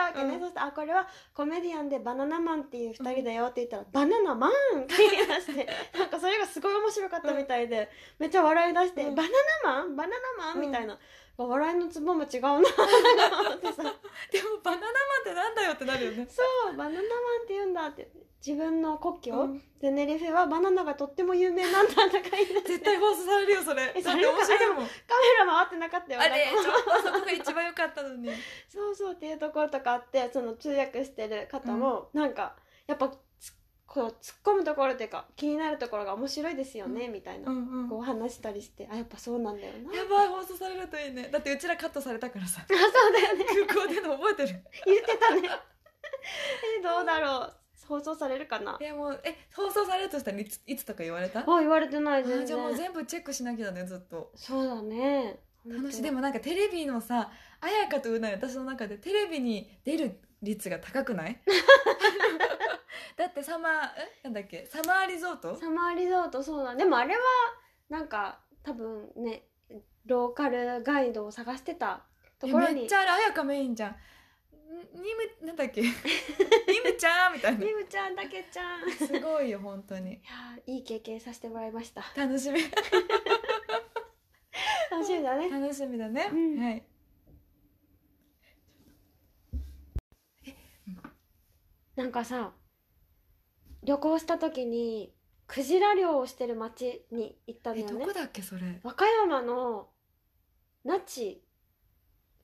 [0.05, 0.41] わけね、うん。
[0.41, 9.15] そして「あこれはコメディアンでバナナマンっていう2人だよ」って言ったら「バナナマン!」って言い出して なんかそれがすごい面白かったみたいで、めっちゃ笑い出して「うん。
[9.15, 9.29] バナ
[9.65, 9.97] ナマン？
[9.97, 10.61] バナナマン?」うん。
[10.63, 10.99] みたいな
[11.37, 12.41] 笑いのツボも違うな。
[12.41, 16.27] と思ってさでもバナナマンってなんだよってなるよね。
[16.29, 16.43] そ
[16.73, 17.03] うバナナマン
[17.45, 18.11] って言うんだって。
[18.45, 19.61] 自分の故郷、うん。
[19.81, 22.73] テネリフェはバナナがとっても有名なんだとか言い出して。
[22.73, 23.93] 絶対放送されるよそれ。
[23.95, 24.77] えそれ面白いもん。
[24.79, 24.89] カメ
[25.39, 28.31] ラ回ってなかったよあれちょっとそこが一番良かったのに。
[28.69, 32.57] そうそうっていうところとかあってその通訳してる方もなんか
[32.89, 33.17] やっぱつ
[33.93, 37.89] こう突っ込むところっていうか気になるところが面白いですよね、みたいな、うんうん。
[37.91, 39.95] こう話したりしてあやっぱそうなんだよな。
[39.95, 41.29] やばい放送されるといいね。
[41.31, 42.63] だってうちらカットされたからさ。
[42.65, 42.75] あそ
[43.09, 43.45] うだよね。
[43.69, 44.63] 空港での覚えてる。
[44.87, 45.43] 言ってたね。
[46.79, 47.57] えどうだろう。
[47.87, 48.79] 放送されるかな？
[48.79, 51.41] でもえ放送されるとしたらいついつとか言われた？
[51.41, 54.33] あ言われてないあ全じゃあもう然全部チェックしなきゃだねずっと。
[54.37, 55.39] そうだね。
[55.67, 61.39] 楽しいでもなんかテレビのさ綾香とうない私の中でテレビに出る率が高くない？
[63.17, 64.21] だってサマーえ？
[64.25, 64.67] なんだっけ？
[64.67, 65.57] サマーリゾート？
[65.57, 66.75] サマーリゾートそうだ。
[66.75, 67.21] でもあれは
[67.89, 69.45] なんか多分ね
[70.07, 72.05] ローカルガイドを探してた
[72.39, 72.71] ところに。
[72.71, 73.91] えめっちゃあれ綾香メインじゃん。
[73.93, 73.95] ん
[74.95, 75.83] ニムなんだっけ？
[75.85, 75.95] ニム
[76.99, 77.65] ちゃんみたいな。
[77.65, 78.89] みむちゃんだけちゃん。
[78.89, 80.15] いすごいよ本当に。
[80.15, 82.03] やーいい経験させてもらいました。
[82.17, 82.61] 楽しみ。
[84.91, 85.51] 楽しみだね。
[85.51, 86.59] 楽しみだね、うん。
[86.59, 86.85] はい。
[91.95, 92.53] なんかさ
[93.85, 95.13] 旅行した時に
[95.47, 97.93] クジラ漁をしてる町に行ったんだよね。
[97.97, 98.81] えどこだっけそれ？
[98.83, 99.89] 和歌山の
[100.85, 101.43] 那智。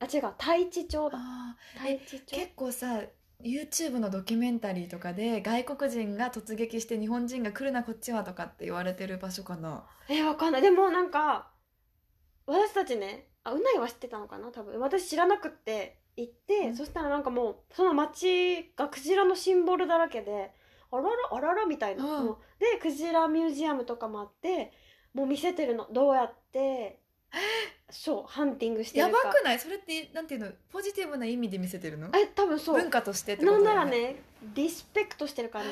[0.00, 1.18] あ違う太地町だ。
[1.18, 2.36] あ太地町。
[2.36, 3.02] 結構さ
[3.42, 9.84] YouTube のドキュメンタリーとかで外国人が突撃して日本人が来るなこっちはとかって言われてる場所かな？
[10.08, 10.62] えわかんない。
[10.62, 11.50] でもなんか
[12.46, 14.48] 私たちねあうないは知ってたのかな？
[14.48, 14.78] 多分。
[14.80, 16.76] 私知らなくって行って、うん。
[16.76, 20.52] そしたらなんかもうその町がクジラのシンボルだらけで
[20.90, 22.26] あららあららみたいな、うん。
[22.26, 24.72] もうでクジラミュージアムとかもあって
[25.14, 25.86] もう見せてるの。
[25.92, 27.00] どうやって。
[27.90, 29.28] そうハンティングしてやるか。
[29.28, 29.58] ばくない？
[29.58, 30.50] それってなんていうの？
[30.70, 32.08] ポジティブな意味で見せてるの？
[32.14, 32.76] え多分そう。
[32.76, 34.02] 文化としてってこなんなとだよね。
[34.02, 34.22] らね
[34.54, 35.68] リスペクトしてる感じ。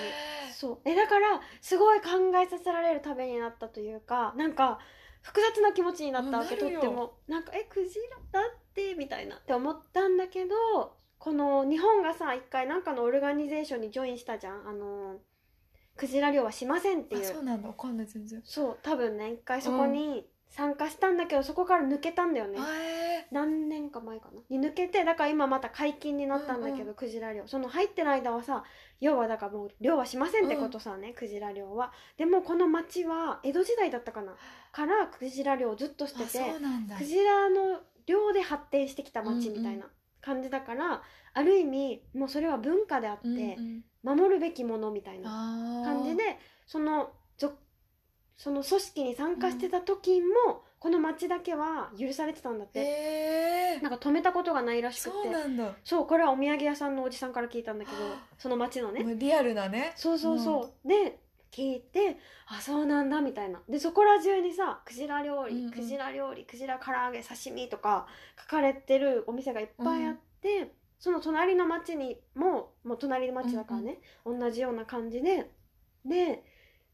[0.54, 0.78] そう。
[0.84, 2.08] えだからすごい考
[2.42, 4.80] えさせられる旅になったというかなんか
[5.22, 7.14] 複雑な気持ちになったわけとっても。
[7.26, 8.00] なんかえクジ
[8.32, 9.36] ラだってみたいな。
[9.36, 14.68] って思ったんだけどこの日本がさ一回なんかのオルガニゼーションにジョインしたじゃん。
[14.68, 15.16] あの
[15.96, 17.22] クジラ漁はしませんっていう。
[17.22, 17.68] あそうなんだ。
[17.68, 18.40] わかんない全然。
[18.44, 22.58] そう多分ね一回そこに参加したんだけど、そこから抜けたんだよね。
[23.32, 24.40] 何年か前かな？
[24.48, 26.94] に抜けてだから今また解禁になったんだけど、うんうん。
[26.94, 27.42] クジラ漁。
[27.46, 28.62] その入ってる間はさ
[29.00, 31.92] 要はだからもう漁はしませんってことさね、クジラ漁は。
[32.16, 34.36] でもこの町は江戸時代だったかな？
[34.70, 36.38] からクジラ漁をずっとしてあて
[36.96, 39.86] クジラの漁で発展してきた町みたいな
[40.26, 44.16] 感じだからある意味もうそれは文化であって、うんうん。
[44.18, 47.52] 守るべきものみたいな感じでそのぞ
[48.36, 52.82] その組織に参加してた時も、この町だけは許されてたんだって、へ
[53.78, 55.10] えなんか止めたことがないらしくて。
[55.10, 55.72] そうなんだ。
[55.82, 58.26] そうこれはお土産屋さんのおじさんから聞いたんだけどはあ。
[58.38, 59.04] その町のね。
[59.16, 59.92] リアルなね。
[59.96, 61.18] そうそうそう、で
[61.52, 63.60] 聞いてあそうなんだみたいな。
[63.68, 65.70] でそこら中にさクジラ料理、うんうん。
[65.70, 68.06] クジラ料理クジラ唐揚げ刺身とか
[68.38, 75.50] 書かれてるお店がいっぱいあって、その隣の町にももう隣の町だからね、同じような感じで。
[76.04, 76.44] で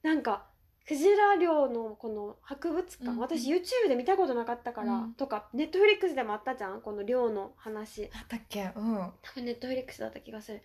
[0.02, 0.46] なんか
[0.86, 3.18] クジラ漁のこの博物館、うんうん。
[3.20, 5.14] 私 YouTube で見たことなかったから、うん。
[5.14, 8.10] とか Netflix でもあったじゃんこの漁の話。
[8.12, 8.70] あったっけ？
[8.74, 8.96] うん。
[9.22, 10.62] 多分 Netflix だった気がする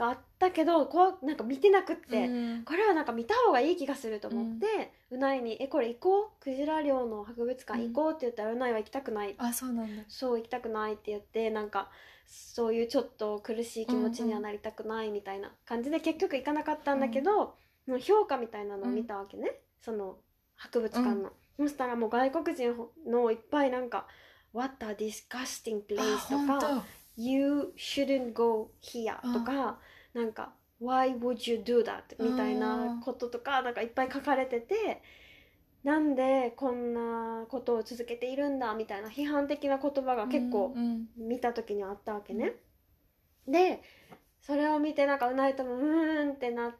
[0.00, 2.62] があったけどこうなんか見てなくって、うん。
[2.64, 6.42] これはなんか見た方がいい気がすると思って、うないに「えこれ行こう？
[6.42, 9.34] クジラ漁の博物館行こう」って言ったら、うないは行きたくない。
[9.38, 10.02] あそうなんだ。
[10.08, 11.90] そう行きたくないって言ってなんか
[12.26, 17.54] そういうちょっと苦しい気持ちにはなりたくないみたいな感じで結局行かなかったんだけど、
[17.86, 20.16] もう評価みたいなのを見たわけね、その
[20.54, 22.74] 博物館の、そしたらもう外国人
[23.06, 24.06] のいっぱいなんか
[24.54, 26.82] 「What a disgusting あ place」とか本当
[27.20, 29.78] 「You shouldn't go here」とか
[30.14, 35.02] なんか「Why would you do that?」みたいなこととかなんかいっぱい書かれてて
[35.82, 41.28] なんでこんなことを続けているんだみたいな批判的な言葉が結構うんうん。
[41.28, 42.54] 見た時にはあったわけね。
[43.46, 43.82] で
[44.40, 46.72] それを見てなんかうないともうーんってなっ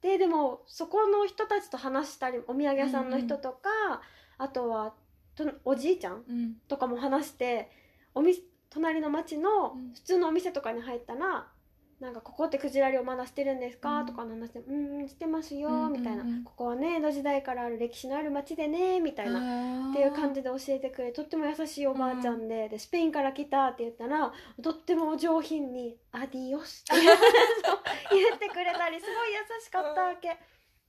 [0.00, 4.00] てでもそこの人たちと話したりお土産屋さんの人とか、
[4.38, 4.94] あとは
[5.34, 6.56] とおじいちゃんうん。
[6.68, 7.70] とかも話して
[8.14, 8.34] おみ
[8.70, 9.92] 隣の町のうん。
[9.94, 11.48] 普通のお店とかに入ったら
[12.00, 14.00] 「なんかここってクジラ漁まだしてるんですか？
[14.00, 14.06] うん。
[14.06, 15.92] とかの話で「うんしてますよ」うんうんうん。
[15.94, 19.90] みたいな「ここはね江戸時代からある歴史のある町でね」みたいな。
[19.90, 24.32] っていう感じで教えてくれとっても優しいおばあちゃんで,、でスペインから来たって言ったら
[24.62, 27.02] とってもお上品に「アディオス」って
[28.14, 30.36] 言ってくれたりすごい優しかったわけ、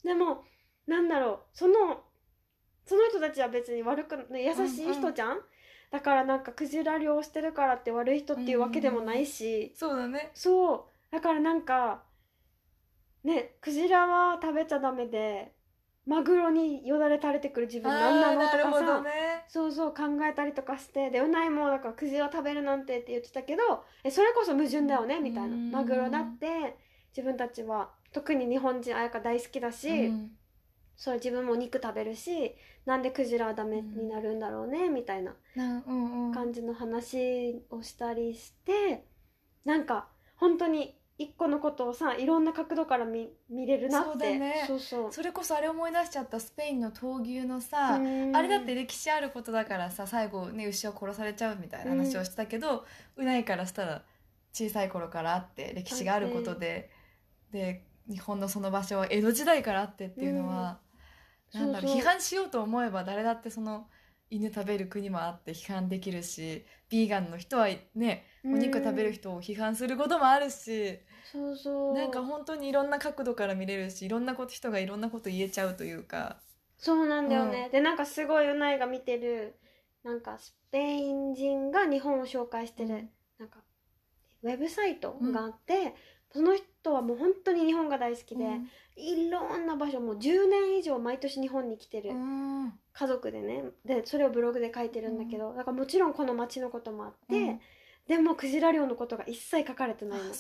[0.03, 0.43] でも
[0.85, 2.03] なんだろうその
[2.85, 5.41] その人たちは別に悪く、ね、優しい人じゃん、
[5.91, 10.31] だからなんかクジラ漁してるからって悪い人っていうわけでもないし、そうだね。
[10.33, 12.03] そうだからなんか
[13.23, 15.51] ねクジラは食べちゃダメで
[16.05, 19.45] マグロによだれ垂れてくる自分なんなのとかさ、どね。
[19.47, 25.55] そうそう考えたりとかしてでうないもなんかクジラ食べるなんてって言ってたけどえそれこそ矛盾だよねみたいな。
[25.55, 26.77] うんマグロだって
[27.15, 30.31] 自分たちは特に日本人綾香大好きだし、うん。
[30.95, 35.33] そう自分も肉食べるしなんでクジラはダメになるんだろうね、みたいな
[36.33, 39.05] 感じの話をしたりして
[39.63, 44.09] なんか本当に一個のことをさいろんな角度から見見れるなって。
[44.11, 44.63] そうだね。
[44.65, 45.13] そうそう。
[45.13, 48.35] それこそあれ思い出しちゃったスペインの闘牛のさ、うん。
[48.35, 52.85] あれだって歴史あることだからさ最後ね牛は殺されちゃうみたいな話をしてたけど、
[53.17, 54.03] うないからしたら
[54.53, 56.89] 小さい頃からあって歴史があることで、
[57.51, 60.79] で日本のその場所は江戸時代からあってっていうのは、
[61.53, 61.61] うん。
[61.61, 63.87] なんだろう批判しようと思えば誰だってその
[64.29, 70.99] 犬食べる国もあって批判できるしビーガンの人はねお肉食べる人を批判することもあるし、
[71.31, 71.93] そうそう。
[71.93, 76.37] なんか本当にいろんな角度から見れるしいろんなこと人がいろんなこと言えちゃうというか。
[76.77, 79.57] そうなんだよね、でなんかすごいうないが見てる
[80.03, 83.09] なんかスペイン人が日本を紹介してる、うん。
[83.37, 83.59] なんか
[84.43, 85.93] ウェブサイトがあって、
[86.31, 88.69] その人はもう本当に日本が大好きで、うん。
[88.95, 92.73] いろんな場所もう10年以上毎年日本に来てるうん。
[92.93, 93.63] 家族でね。
[93.83, 97.59] でそれをブログで書いてるんだけど、だからもちろんこの町のこともあって、うん。
[98.07, 100.25] でもクジラ漁のことが一切書かれてないの。
[100.25, 100.33] あ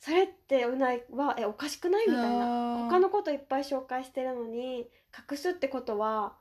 [0.00, 2.08] それってうないはえおかしくない？
[2.08, 2.88] みたいな。
[2.88, 4.88] 他のこといっぱい紹介してるのに
[5.30, 6.32] 隠すってことは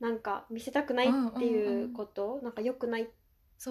[0.00, 3.06] なんか見せたくないっていうこと、なんか良くないっ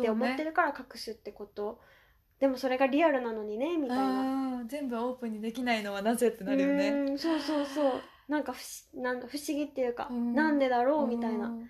[0.01, 1.82] て思ってるから隠すってこと、
[2.39, 4.63] でもそれがリアルなのにねみたいな。
[4.67, 6.89] 全部オープンにできないのはなぜってなるよね。
[6.89, 7.91] うんそうそうそう。
[8.29, 10.34] なんか不しなんだ不思議っていうか、うん。
[10.34, 11.08] なんでだろう？
[11.08, 11.69] みたいな、うん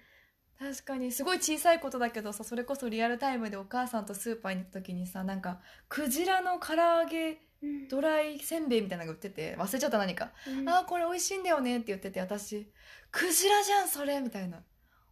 [0.59, 1.11] 確かに。
[1.11, 7.87] すごい小さいことだけどさそれこそリアルタイムでお母さんとスーパーに行った時にさなんかクジラの唐揚げうん。
[7.89, 10.69] ドライせんべいみたいなのが売ってて忘れちゃった何か、うん。
[10.69, 12.67] あーこれ美味しいんだよねって言ってて私
[13.11, 14.59] クジラじゃんそれみたいな。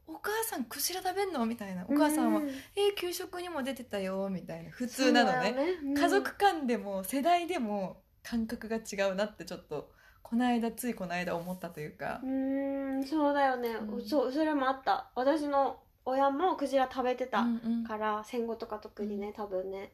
[0.10, 1.46] お母さんクジラ食べんの？
[1.46, 1.86] みたいな。
[1.90, 2.44] お母さんは、う
[2.78, 4.72] えー給食にも出てたよみたいな。
[4.72, 5.50] 普通なのね。
[5.50, 5.94] そうだようん。
[5.98, 9.92] 家族間でも世代でも感覚が違うなってちょっと
[10.30, 12.20] この間ついこの間思ったというか。
[12.24, 14.02] う、ーんそうだよね、うん。
[14.02, 15.10] そうそれもあった。
[15.16, 17.84] 私の親もクジラ食べてたうんうん。
[17.84, 19.92] から、戦後とか特にね多分ね。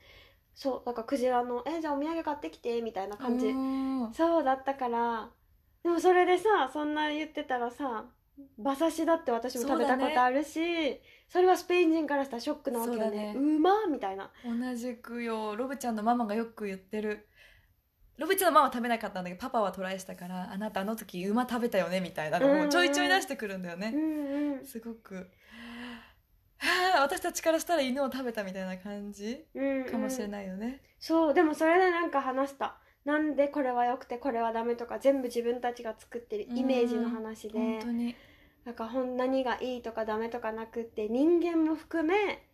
[0.55, 3.47] そうだからクジラの「えじゃあお土産買ってきて」みたいな感じ。
[3.47, 3.53] う
[4.07, 5.29] んそうだったから
[5.83, 8.05] でもそれでさそんな言ってたらさ
[8.57, 13.33] 馬刺しだって私も食べたことあるしそ,、れはスペイン人からしたらショックなわけよそうだね。
[13.33, 14.31] ねうまみたいな。
[14.43, 17.27] 同じくよロブちゃんのママがよく言ってる
[18.17, 22.59] ロブちゃんのママは食べなかったんだけどパパはトライしたからあなたあの時馬食べたよねみたいなのうんうん。
[22.61, 24.65] もうちょいちょい出してくるんだよね、うんうん。
[24.65, 25.29] すごく。
[26.57, 29.85] はあ私たちからしたら犬を食べたみたいな感じうんうん。
[29.85, 32.77] かもしれないよね、そうでもそれでなんか話した。
[33.03, 37.59] なんでこれは良くてこれはダメとか全部自分たちが作ってるイメージの話で。
[37.59, 38.15] 本当に。
[38.63, 42.47] なんかほん何がいいとかダメとかなくって人間も含め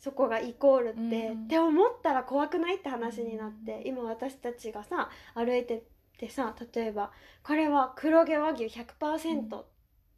[0.00, 5.84] そこがイコールって、うんって思ったら怖くないって話になって今私たちがさ歩いて
[6.18, 9.62] てさ例えばこれは黒毛和牛100%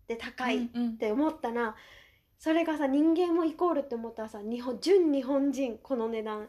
[0.09, 0.69] で高いっ
[0.99, 1.77] て思ったら、
[2.39, 6.45] それがさ人間もイコールって思ったらさ日本純日本人この値段。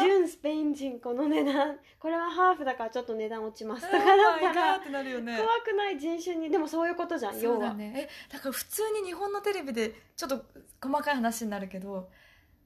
[0.00, 1.76] 純スペイン人この値段。
[1.98, 3.82] これはハーフだからちょっと値段落ちます。
[3.82, 5.36] とかだ Oh ったらね。
[5.36, 7.58] 怖くない人種にでもそういうことじゃんそ要は。
[7.58, 8.08] うだね。
[8.08, 10.42] えだから普通に日本のテレビでちょっと
[10.82, 12.08] 細かい話になるけど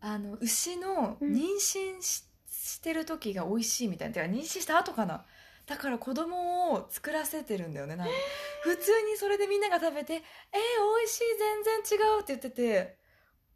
[0.00, 1.32] あの牛のうん。
[1.32, 4.14] 妊娠し,、してる時が美味しいみたいな。
[4.14, 5.24] てか妊娠した後かな。
[5.66, 7.94] だから子供を作らせてるんだよね。
[7.94, 8.12] なんか
[8.62, 10.20] 普通にそれでみんなが食べて「えー、
[10.98, 12.98] 美味しい全然違う」って言ってて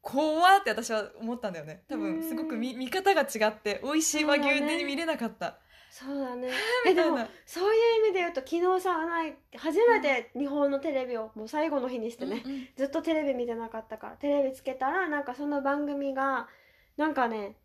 [0.01, 1.83] 怖って私は思ったんだよね。
[1.89, 5.59] 多分すごく見見方が違って美味しい和牛で見れなかった、
[5.97, 6.51] そうだね。
[6.89, 12.69] えでもそういう意味で言うと昨日さない初めて日本のテレビをもう最後の日にしてね、うんうん。
[12.75, 16.49] ずっとテレビ見てなかったからテレビつけたらなんかその番組が
[16.97, 17.57] なんかね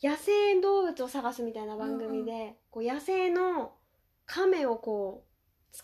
[0.00, 3.74] 野生動物を探すみたいな番組で、こう野生の
[4.24, 5.33] 亀をこう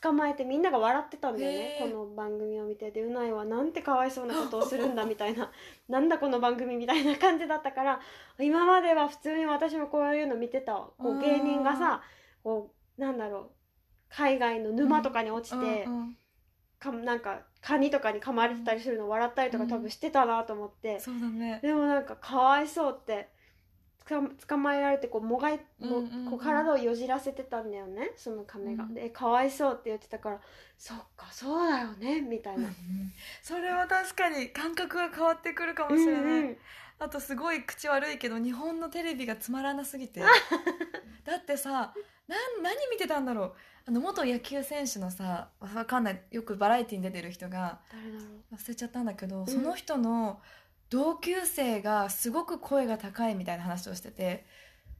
[0.03, 1.79] 捕まえてみんなが笑ってたんだよね。
[1.81, 5.50] この番組を見てでうないはなんてかわいそうなことをするんだみたいな。
[5.88, 8.00] なんだこの番組みたいな感じだったから
[8.38, 10.74] 今までは普通に私もこういうの見てた。
[10.74, 12.03] わこううん芸人がさ
[12.44, 13.50] こうなんだろう。
[14.09, 16.16] 海外の沼とかに落ちて、うんうん。
[16.79, 21.59] かなんかカニとかに噛まれてたりするの笑ったりとかうん多分してたなと思って、そうだね。
[21.62, 23.29] でもなんかかわいそうって
[24.09, 26.31] 捕まえられてこうもがい、もうんうんうん。
[26.31, 28.95] こう体をよじらせてたんだよねその亀が、うん。
[28.95, 30.41] でかわいそうって言ってたから
[30.77, 32.69] そっかそうだよねみたいな、
[33.43, 36.57] それは確かに感覚が変わってくるかもしれない、うんうん。
[36.99, 40.21] あとすごい口悪いけど日本のテレビがつまらなすぎて。
[41.25, 41.95] だってさ
[42.27, 43.55] なん何見てたんだろう？
[43.87, 47.81] あの元野球選手のさわかんないよくバラエティに出てる人が。
[47.91, 48.55] 誰だろう。
[48.55, 49.47] 忘れちゃったんだけど、ん。
[49.47, 50.41] その人の
[50.90, 54.44] 同級生がすごく声が高いみたいな話をしてて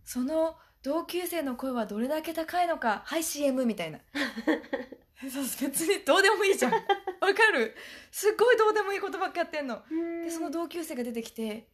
[0.05, 3.99] その同級生の声はどれだけ高いのかはい CM みたいな。
[5.31, 6.73] そう別にどうでもいいじゃん。
[6.73, 6.87] わか
[7.53, 7.77] る？
[8.11, 9.83] すっごいどうでもいいことばっかやってんの。
[9.91, 10.23] うん。
[10.25, 11.69] でその同級生が出てきて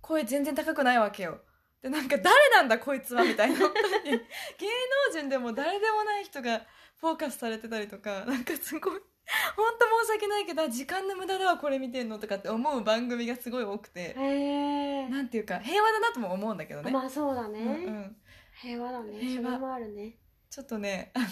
[0.00, 1.38] 声全然高くないわけよ。
[1.80, 3.58] でなんか誰なんだこいつはみたいな。
[3.60, 6.62] 芸能人でも誰でもない人が
[6.96, 9.00] フォーカスされてたりとかなんかすごい
[9.56, 14.14] 本当申し訳ないけど時間の無駄だわこれ見てんのとかって思う番組がすごい多くて。
[14.16, 18.16] へえなんていうか平和だなとも思うんだけどね、まあそうだね、うんうん、
[18.60, 19.18] 平和だね。
[19.18, 19.58] 平和。
[19.58, 20.18] もあるね。
[20.50, 21.26] ちょっとねあの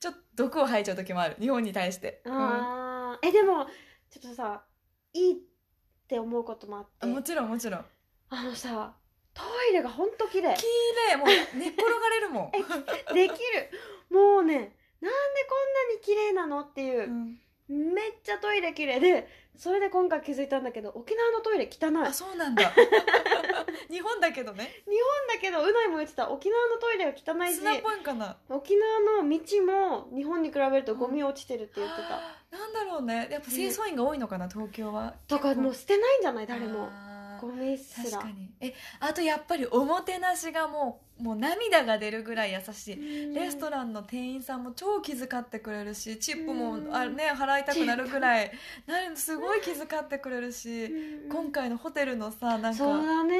[0.00, 1.36] ちょっと毒を吐いちゃう時もある。
[1.38, 3.18] 日本に対して、うん。
[3.22, 3.66] えでも
[4.10, 4.64] ちょっとさ
[5.12, 5.36] いいっ
[6.08, 6.90] て思うこともあって。
[7.00, 7.84] あもちろんもちろん。
[8.30, 8.94] あのさ
[9.34, 10.54] トイレがほんと綺麗。
[10.54, 10.64] 綺
[11.10, 11.16] 麗。
[11.16, 13.36] もう寝っ転がれるもん、できる。
[14.10, 15.16] もうねなんで
[15.48, 16.60] こんなに綺麗なの？
[16.60, 17.38] っていうう、ん。
[17.68, 22.06] めっちゃトイレ綺麗でそれで今回気づいたんだけど沖縄のトイレ汚い。
[22.06, 22.72] あそうなんだ。
[23.90, 24.70] 日本だけどね。
[25.32, 26.30] だけどうないも言ってた。
[26.30, 27.60] 沖縄のトイレは汚いし
[28.48, 33.28] 沖縄の道も日本に比べるとゴミ落ちてるって言ってた、なんだろうね。
[33.30, 35.14] やっぱ清掃員が多いのかな東京は。
[35.26, 36.46] とかもう捨てないんじゃない？
[36.46, 36.90] 誰も
[37.42, 38.18] あーゴミすら。
[38.18, 38.50] 確かに。
[38.60, 43.34] えあとやっぱりおもてなしがもうもう涙が出るぐらい優しい。
[43.34, 46.94] レストンランの店員さんも超気遣ってくれるしチップもうん。
[46.94, 48.50] あね払いたくなるぐらい。
[48.86, 50.90] なるすごい気遣ってくれるし
[51.30, 53.38] 今回のホテルのさなんそうかだね。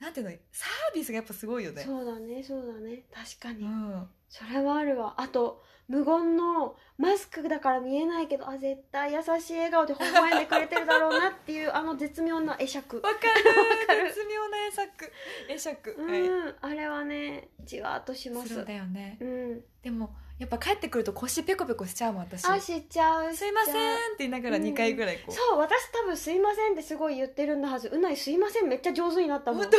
[0.00, 0.32] なんていうの？
[0.52, 1.82] サービスがやっぱすごいよね。
[1.82, 3.02] そうだねそうだね。
[3.12, 4.08] 確かに、うん。
[4.28, 5.14] それはあるわ。
[5.16, 12.96] あと無言のマスクだから見えないけどあ絶対優しい笑顔で微笑んでくれてるだろうなっていうあの絶妙な会釈。
[12.96, 13.86] わかる。
[13.86, 15.12] か る絶妙な会釈。
[15.48, 15.96] 会釈。
[15.98, 18.54] うはいん、あれはねじわーっとします。
[18.54, 19.16] そうだよね。
[19.20, 19.64] うん。
[19.82, 22.44] でもやっぱ帰ってくると腰ペコペコしちゃうもん私。
[22.46, 27.88] あ知っちゃうすいません知って言いながら2回ぐらいこう、そう私多分「すいません」ってすごい言ってるんだはず。
[27.88, 29.62] うないすいませんめっちゃ上手になったもん。
[29.62, 29.70] うん。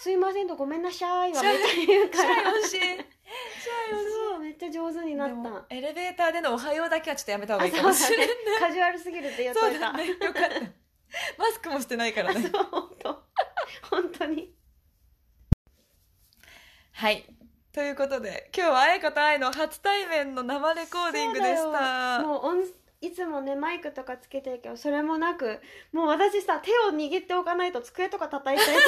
[0.00, 2.52] すいませんとごめんなさいはめっちゃ言うから
[4.30, 5.30] そうめっちゃ上手になっ
[5.68, 5.74] た。
[5.74, 8.26] エレベーターでの「おはよう」だけはちょっとやめた方がいいかもしれない。
[8.26, 10.08] ねカジュアルすぎるって言っといただね。
[10.08, 10.38] よかった。
[11.38, 12.42] マスクもしてないからね。
[12.42, 13.22] そう本当。
[13.90, 14.54] 本当に。
[16.92, 17.24] はい。
[17.72, 22.20] ということで今日は愛子と愛の初対面の生レコーディングでした。
[22.20, 22.28] よ。
[22.28, 22.66] もう音
[23.02, 25.60] いつもねマイクとかつけてるけどそれもなく
[25.92, 28.84] もう私さ手を握っておかないと机とか叩いちゃいそう。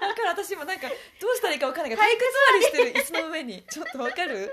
[0.00, 0.94] だから私もなんかど
[1.32, 2.24] うしたらいいかわかんないから体育
[2.72, 3.62] 座りしてる椅子の上に。
[3.70, 4.50] ちょっとわかる？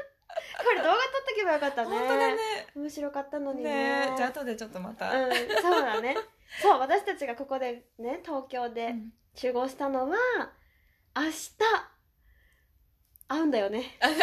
[0.63, 1.89] これ動画撮っとけばよかったね。
[1.89, 2.37] 本当だね。
[2.75, 4.09] 面白かったのにね。
[4.09, 5.31] ねじゃあ後でちょっとまた、うん
[5.61, 6.15] そうだね。
[6.61, 9.13] そう私たちがここでね東京でうん。
[9.35, 10.15] 集合したのは
[11.15, 11.57] 明日。
[13.27, 13.97] 会うんだよね。
[13.99, 14.17] あそう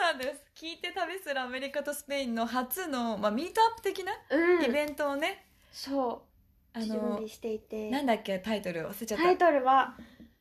[0.00, 0.42] なんです。
[0.54, 4.64] 聞いて旅するアメリカとスペインの初の、まあ、ミートアップ的なうん。
[4.64, 6.22] イベントをね、そ
[6.74, 6.78] う。
[6.78, 7.90] あの準備していて。
[7.90, 9.24] なんだっけタイトル忘れちゃった。
[9.24, 9.94] タイトルは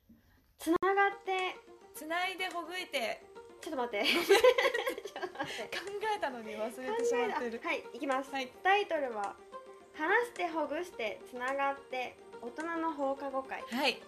[0.57, 1.55] 「つながって。
[1.93, 3.22] つないでほぐいて。
[3.62, 4.05] ちょっと待って。
[4.05, 5.84] ちょっと待って考
[6.18, 7.60] えたのに忘れてしまってる。
[7.60, 8.47] 考えはいいきます、はい。
[8.64, 9.36] タイトルは
[9.93, 13.62] 「話してほぐしてつながって大人の放課後会。
[13.62, 14.01] はい」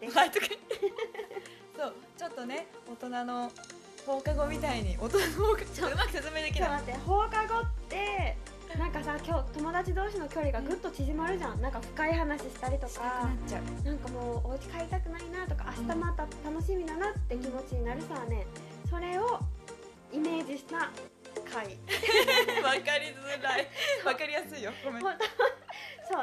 [0.00, 0.16] です。
[0.16, 0.46] はいとか
[1.76, 1.94] そう。
[2.16, 3.50] ちょっとね大人の
[4.08, 6.70] 放課後みたいに大人の放課ちょっとうまく説明できない。
[6.70, 8.38] 待って放課後って
[8.78, 11.60] なんかさ今日友達同士の距離がぐっと縮まるじゃん。
[11.60, 13.84] なんか深い話したりとかっちゃう。
[13.84, 18.46] なんかもうお家帰りたくないなとか明日また楽しみだなって気持ちになるさね
[18.88, 19.40] それを
[20.10, 20.88] イメージした
[21.44, 21.66] 回。
[22.64, 23.66] わかりづらい。
[24.04, 24.72] わかりやすいよ。
[24.84, 25.02] ごめん。
[25.02, 25.08] そ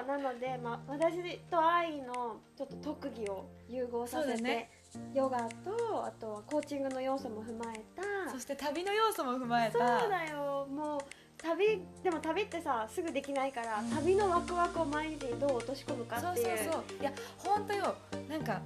[0.01, 0.05] う。
[0.05, 4.71] なので、まあ、私と愛のちょっと特技を融合させて、そうだね
[5.13, 8.31] ヨガとあとはコーチングの要素も踏まえた。
[8.31, 10.67] そして旅の要素も踏まえそうただよ。
[10.69, 10.99] もう
[11.37, 13.89] 旅でも旅ってさすぐできないから、うん。
[13.89, 16.57] 旅のワクワクを毎日にどう落とし込むかそうっていう。
[16.57, 17.95] そうそういや本当よ。
[18.29, 18.61] なんか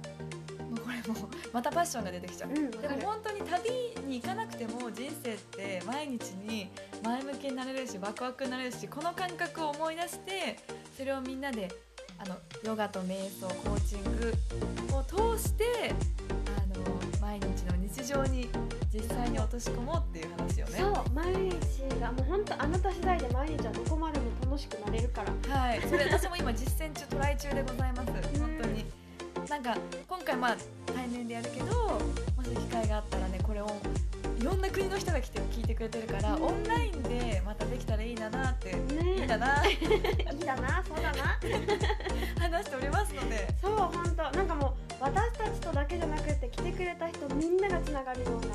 [0.70, 3.70] もうこれもうまたパッションが出てきちゃう、うんでも本当に旅
[4.06, 6.70] に行かなくても人生って毎日に
[7.04, 10.58] 前向きになれるしワクワクになれるしこの感覚を思い出して
[10.96, 11.68] それをみんなで
[12.22, 14.34] あのヨガと瞑想コーチング
[14.94, 15.02] を
[15.36, 15.64] 通して
[16.58, 16.84] あの
[17.18, 18.50] 毎日の日常に
[18.92, 20.78] 実際に落とし込もうっていう話よね。
[20.78, 25.56] そう毎日がもう本当あなた次第で毎日はどこまでも楽しくなれるから。
[25.56, 28.12] はい、それ私も今実践中トライ中でございます。
[28.38, 28.84] 本当に。
[29.48, 30.56] なんか今回まあ
[30.94, 31.66] 対面でやるけど
[32.36, 33.66] もし機会があったらねこれを
[34.40, 36.42] いろんな国の人が来て聞いてくれてるから、うん。
[36.44, 39.16] オンラインでまたできたらいいなって、ね。
[39.16, 39.62] いいんだな。
[39.68, 41.38] いいだなそうだな。
[42.40, 43.46] 話しておりますので。
[43.60, 44.30] そう本当。
[44.30, 48.54] なんかもう私たちとだけじゃなくて来てくれた人みんながつながるような。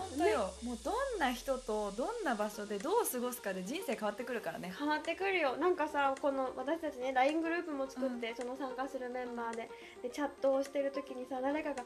[0.00, 4.74] 本当よ、もうどんな人とどんな場所でどう過ごすかで人生変わってくるからね。
[4.76, 5.56] 変わってくるよ。
[5.58, 9.70] なんかさこの私たちね LINE グループも作って、その参加するメンバーで
[10.02, 11.84] でチャットをしてる時にさ誰かが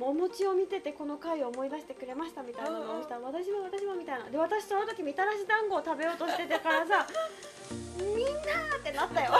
[0.00, 3.16] お餅を見ててこの回を思い出してくれましたみたいなのをした。
[3.16, 4.30] ら私も私もみたいな。
[4.30, 7.06] で私その時みたらし団子を食べようとしててからさ
[7.98, 8.32] みんな
[8.76, 9.32] ってなったよ。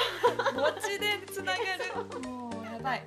[0.55, 2.21] 餅でつながる。
[2.29, 3.03] もうやばい。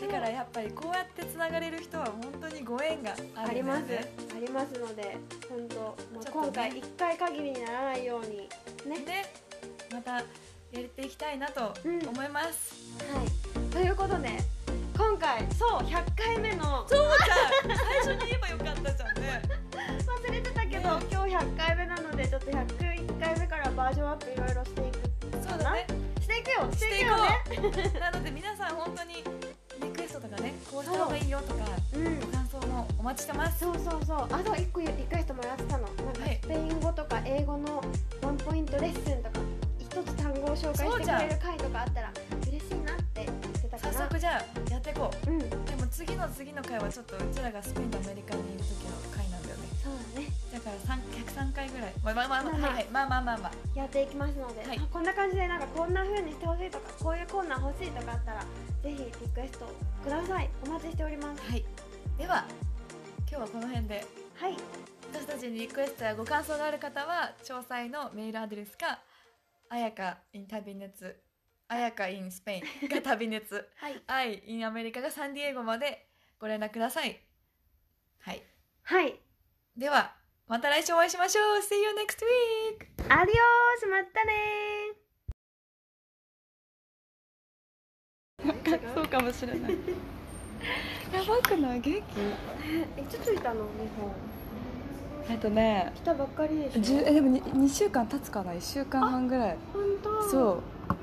[0.00, 3.82] だからやっぱりこうやってつながれる人は本当にご縁があるあります。
[3.82, 5.16] んだよねありますので
[5.48, 8.48] 本当もう今回1回限りにならないように
[8.86, 8.98] ね。
[9.04, 9.24] で
[9.94, 10.22] またや
[10.80, 12.74] っていきたいなとうん思います、
[13.12, 13.70] はい。
[13.72, 14.57] ということで
[15.18, 16.86] 今回そう100回目の。
[16.86, 17.08] そう
[17.66, 19.42] じゃん最初に言えばよかったじゃんね。
[20.06, 21.06] 忘れてたけど、ね。
[21.10, 24.98] 今日100回目なのでちょっと101回目からバージョンアップいろいろしていく
[25.42, 25.86] そうだね。
[26.20, 26.70] していくよ。
[26.70, 27.92] ししてていくよね。
[27.96, 29.24] う なので皆さん本当に
[29.82, 31.64] リクエストとかねこうした方がいいよとか
[31.94, 32.20] うん。
[32.20, 33.58] ご感想もお待ちしてます。
[33.58, 34.18] そうそうそう。
[34.20, 35.82] あと1個リクエストもらってたの。
[35.82, 36.38] なんかはい。
[36.40, 37.82] スペイン語とか英語の
[38.22, 39.40] ワンポイントレッスンとか
[39.80, 42.12] 一つ単語を紹介してくれる回とかあったら
[43.98, 45.30] 速じゃあやっていこう。
[45.30, 45.38] うん。
[45.38, 49.66] でも次の次の回はちょっとうちらがスペインとアメリカにいる時の回なんだよね。
[49.82, 50.30] そうだね。
[50.52, 51.92] だから3 103回ぐらい。
[52.02, 53.52] まあまあまあまあはいはいまあまあまあまあ。
[53.74, 54.78] やっていきますので、はい。
[54.78, 58.40] あこんな感じでなんかこんな風にしてほしいとかこういうコーナー欲しいとかあったら
[58.82, 59.66] ぜひリクエスト
[60.04, 60.48] ください。
[60.64, 61.42] お待ちしております。
[61.50, 61.64] はい。
[62.16, 62.44] では
[63.28, 64.06] 今日はこの辺で。
[64.36, 64.56] はい。
[65.10, 69.00] 私たちにリクエストやご感想がある方は詳細のメールアドレスか
[69.70, 71.27] あやか in 旅熱あ
[71.76, 73.68] やか in スペインが旅熱。
[73.76, 74.02] はい。
[74.06, 76.08] アイ in アメリカがサンディエゴまで
[76.38, 77.20] ご連絡ください。
[78.20, 78.42] はい。
[78.84, 79.20] はい。
[79.76, 80.14] では
[80.46, 81.58] また来週お会いしましょう。
[81.58, 82.86] See you next week!
[83.12, 84.98] アディオースまたねー。
[88.94, 89.72] そうかもしれない
[91.12, 91.80] やばくない？
[91.80, 91.90] 元気？
[91.98, 92.02] え
[93.02, 93.64] いつ着いたの？
[93.64, 93.68] 日
[94.00, 94.12] 本。
[95.30, 96.98] えっとね来たばっかりでしょ。
[97.00, 99.56] えでも 2, 週間経つかな？1週間半ぐらい。
[99.72, 100.30] 本当。
[100.30, 100.62] そう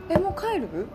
[0.10, 0.88] えもう帰る？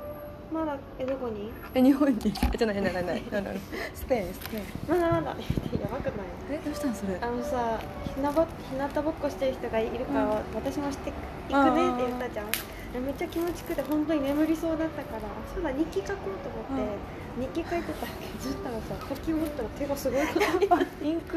[0.52, 1.50] まだえどこに？
[1.74, 2.18] え日本に。
[2.52, 3.22] えじゃないないないないない。
[3.42, 3.60] ない
[3.94, 4.64] スペインスペイン。
[4.88, 5.30] まだまだ。
[5.80, 6.26] やばくない？
[6.50, 7.16] えどうしたんそれ？
[7.20, 7.78] あのさ
[8.14, 10.30] ひなぼひなたぼっこしてる人がいるから、うん。
[10.54, 11.12] 私もして
[11.48, 12.46] 行くねって言ったじゃん。
[12.94, 15.22] えめっちゃ気持ちくて本当に眠りそうだったから
[15.54, 16.98] そうだ日記書こうと思って、
[17.40, 18.26] 日記書いてたけ。
[18.26, 20.20] どそしたらさ書き終わったら手がすごい
[21.08, 21.36] インク？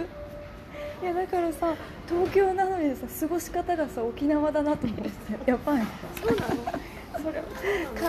[1.04, 1.76] いやだからさ
[2.10, 5.52] 東京なのにさ過ごし方がさ沖縄だなと思って。
[5.52, 5.84] やばい。
[6.20, 6.56] そうなの？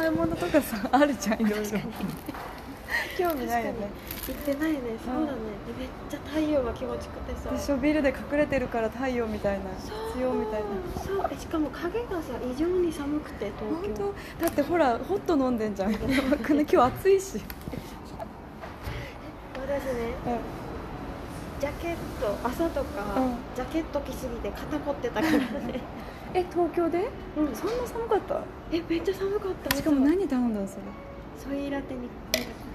[0.05, 1.64] そうなの買い物とかさあるじゃんいろいろ。
[3.18, 3.88] 興味ないよね。
[4.26, 4.78] 行ってないね。
[5.05, 5.38] そうだね。
[5.78, 7.50] めっちゃ太陽が気持ちくてさ。
[7.50, 7.76] でしょ？
[7.76, 10.66] ビルで隠れてるから太陽みたいな必要みたいな。
[11.05, 11.30] そう。
[11.30, 14.12] えしかも影がさ異常に寒くて本東京。
[14.38, 14.44] 当？
[14.46, 15.92] だってほらホット飲んでんじゃん。
[15.92, 17.40] やばくね今日暑いし、
[19.55, 20.14] 私ね
[21.61, 23.36] ジャケット朝とか、うん。
[23.55, 25.80] ジャケット着すぎて肩凝ってたからね
[26.35, 27.09] え東京で？
[27.37, 27.55] うん。
[27.55, 28.41] そんな寒かった？
[28.72, 29.76] えめっちゃ寒かった。
[29.76, 30.82] しかも何頼んだのそれ？
[31.39, 32.09] ソイラテに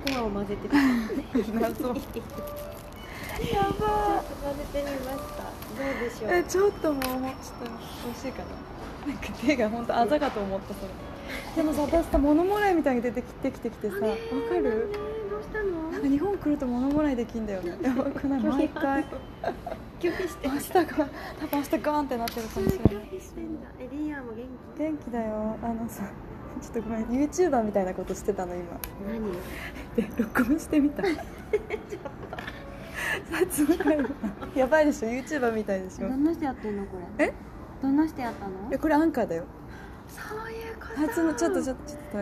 [0.07, 5.43] ココアを混ぜてみた 謎 ちょっとやば混ぜてみました。
[5.43, 5.51] ど
[5.97, 6.31] うでしょう？
[6.31, 7.23] えちょっともうちょっと
[8.05, 8.43] 美味しいか
[9.05, 9.13] な？
[9.13, 10.89] なんか手が本当あざかと思ったそれ。
[11.55, 14.89] でもさ私さ物もらいみたいに出てきてきてきてさわかる？
[15.41, 15.91] したの？
[15.91, 17.77] なんか日本来ると物もらいできんだよね。
[17.81, 19.05] やばくない毎回。
[19.99, 21.09] 拒否して明日が多分
[21.53, 22.87] 明日ガーンってなってるかもしれない。
[22.95, 23.67] 拒否してんだ。
[23.79, 24.79] えリーアも元気？
[24.79, 25.57] 元気だよ。
[25.61, 26.03] あのさ
[26.61, 27.05] ちょっとごめん。
[27.05, 28.63] YouTuber みたいなことしてたの今。
[29.07, 29.31] 何？
[29.95, 31.03] で録音してみた。
[31.11, 31.11] さ
[33.49, 33.75] つま
[34.55, 35.09] やばいでしょ。
[35.09, 36.07] YouTuber みたいでしょ。
[36.09, 37.25] どんな人やってんのこれ？
[37.25, 37.33] え？
[37.81, 38.51] どんな人やったの？
[38.71, 39.45] えこれアンカーだよ。
[40.07, 41.13] そういうこと。
[41.13, 41.77] ちょっとちょっとちょっ
[42.11, 42.19] と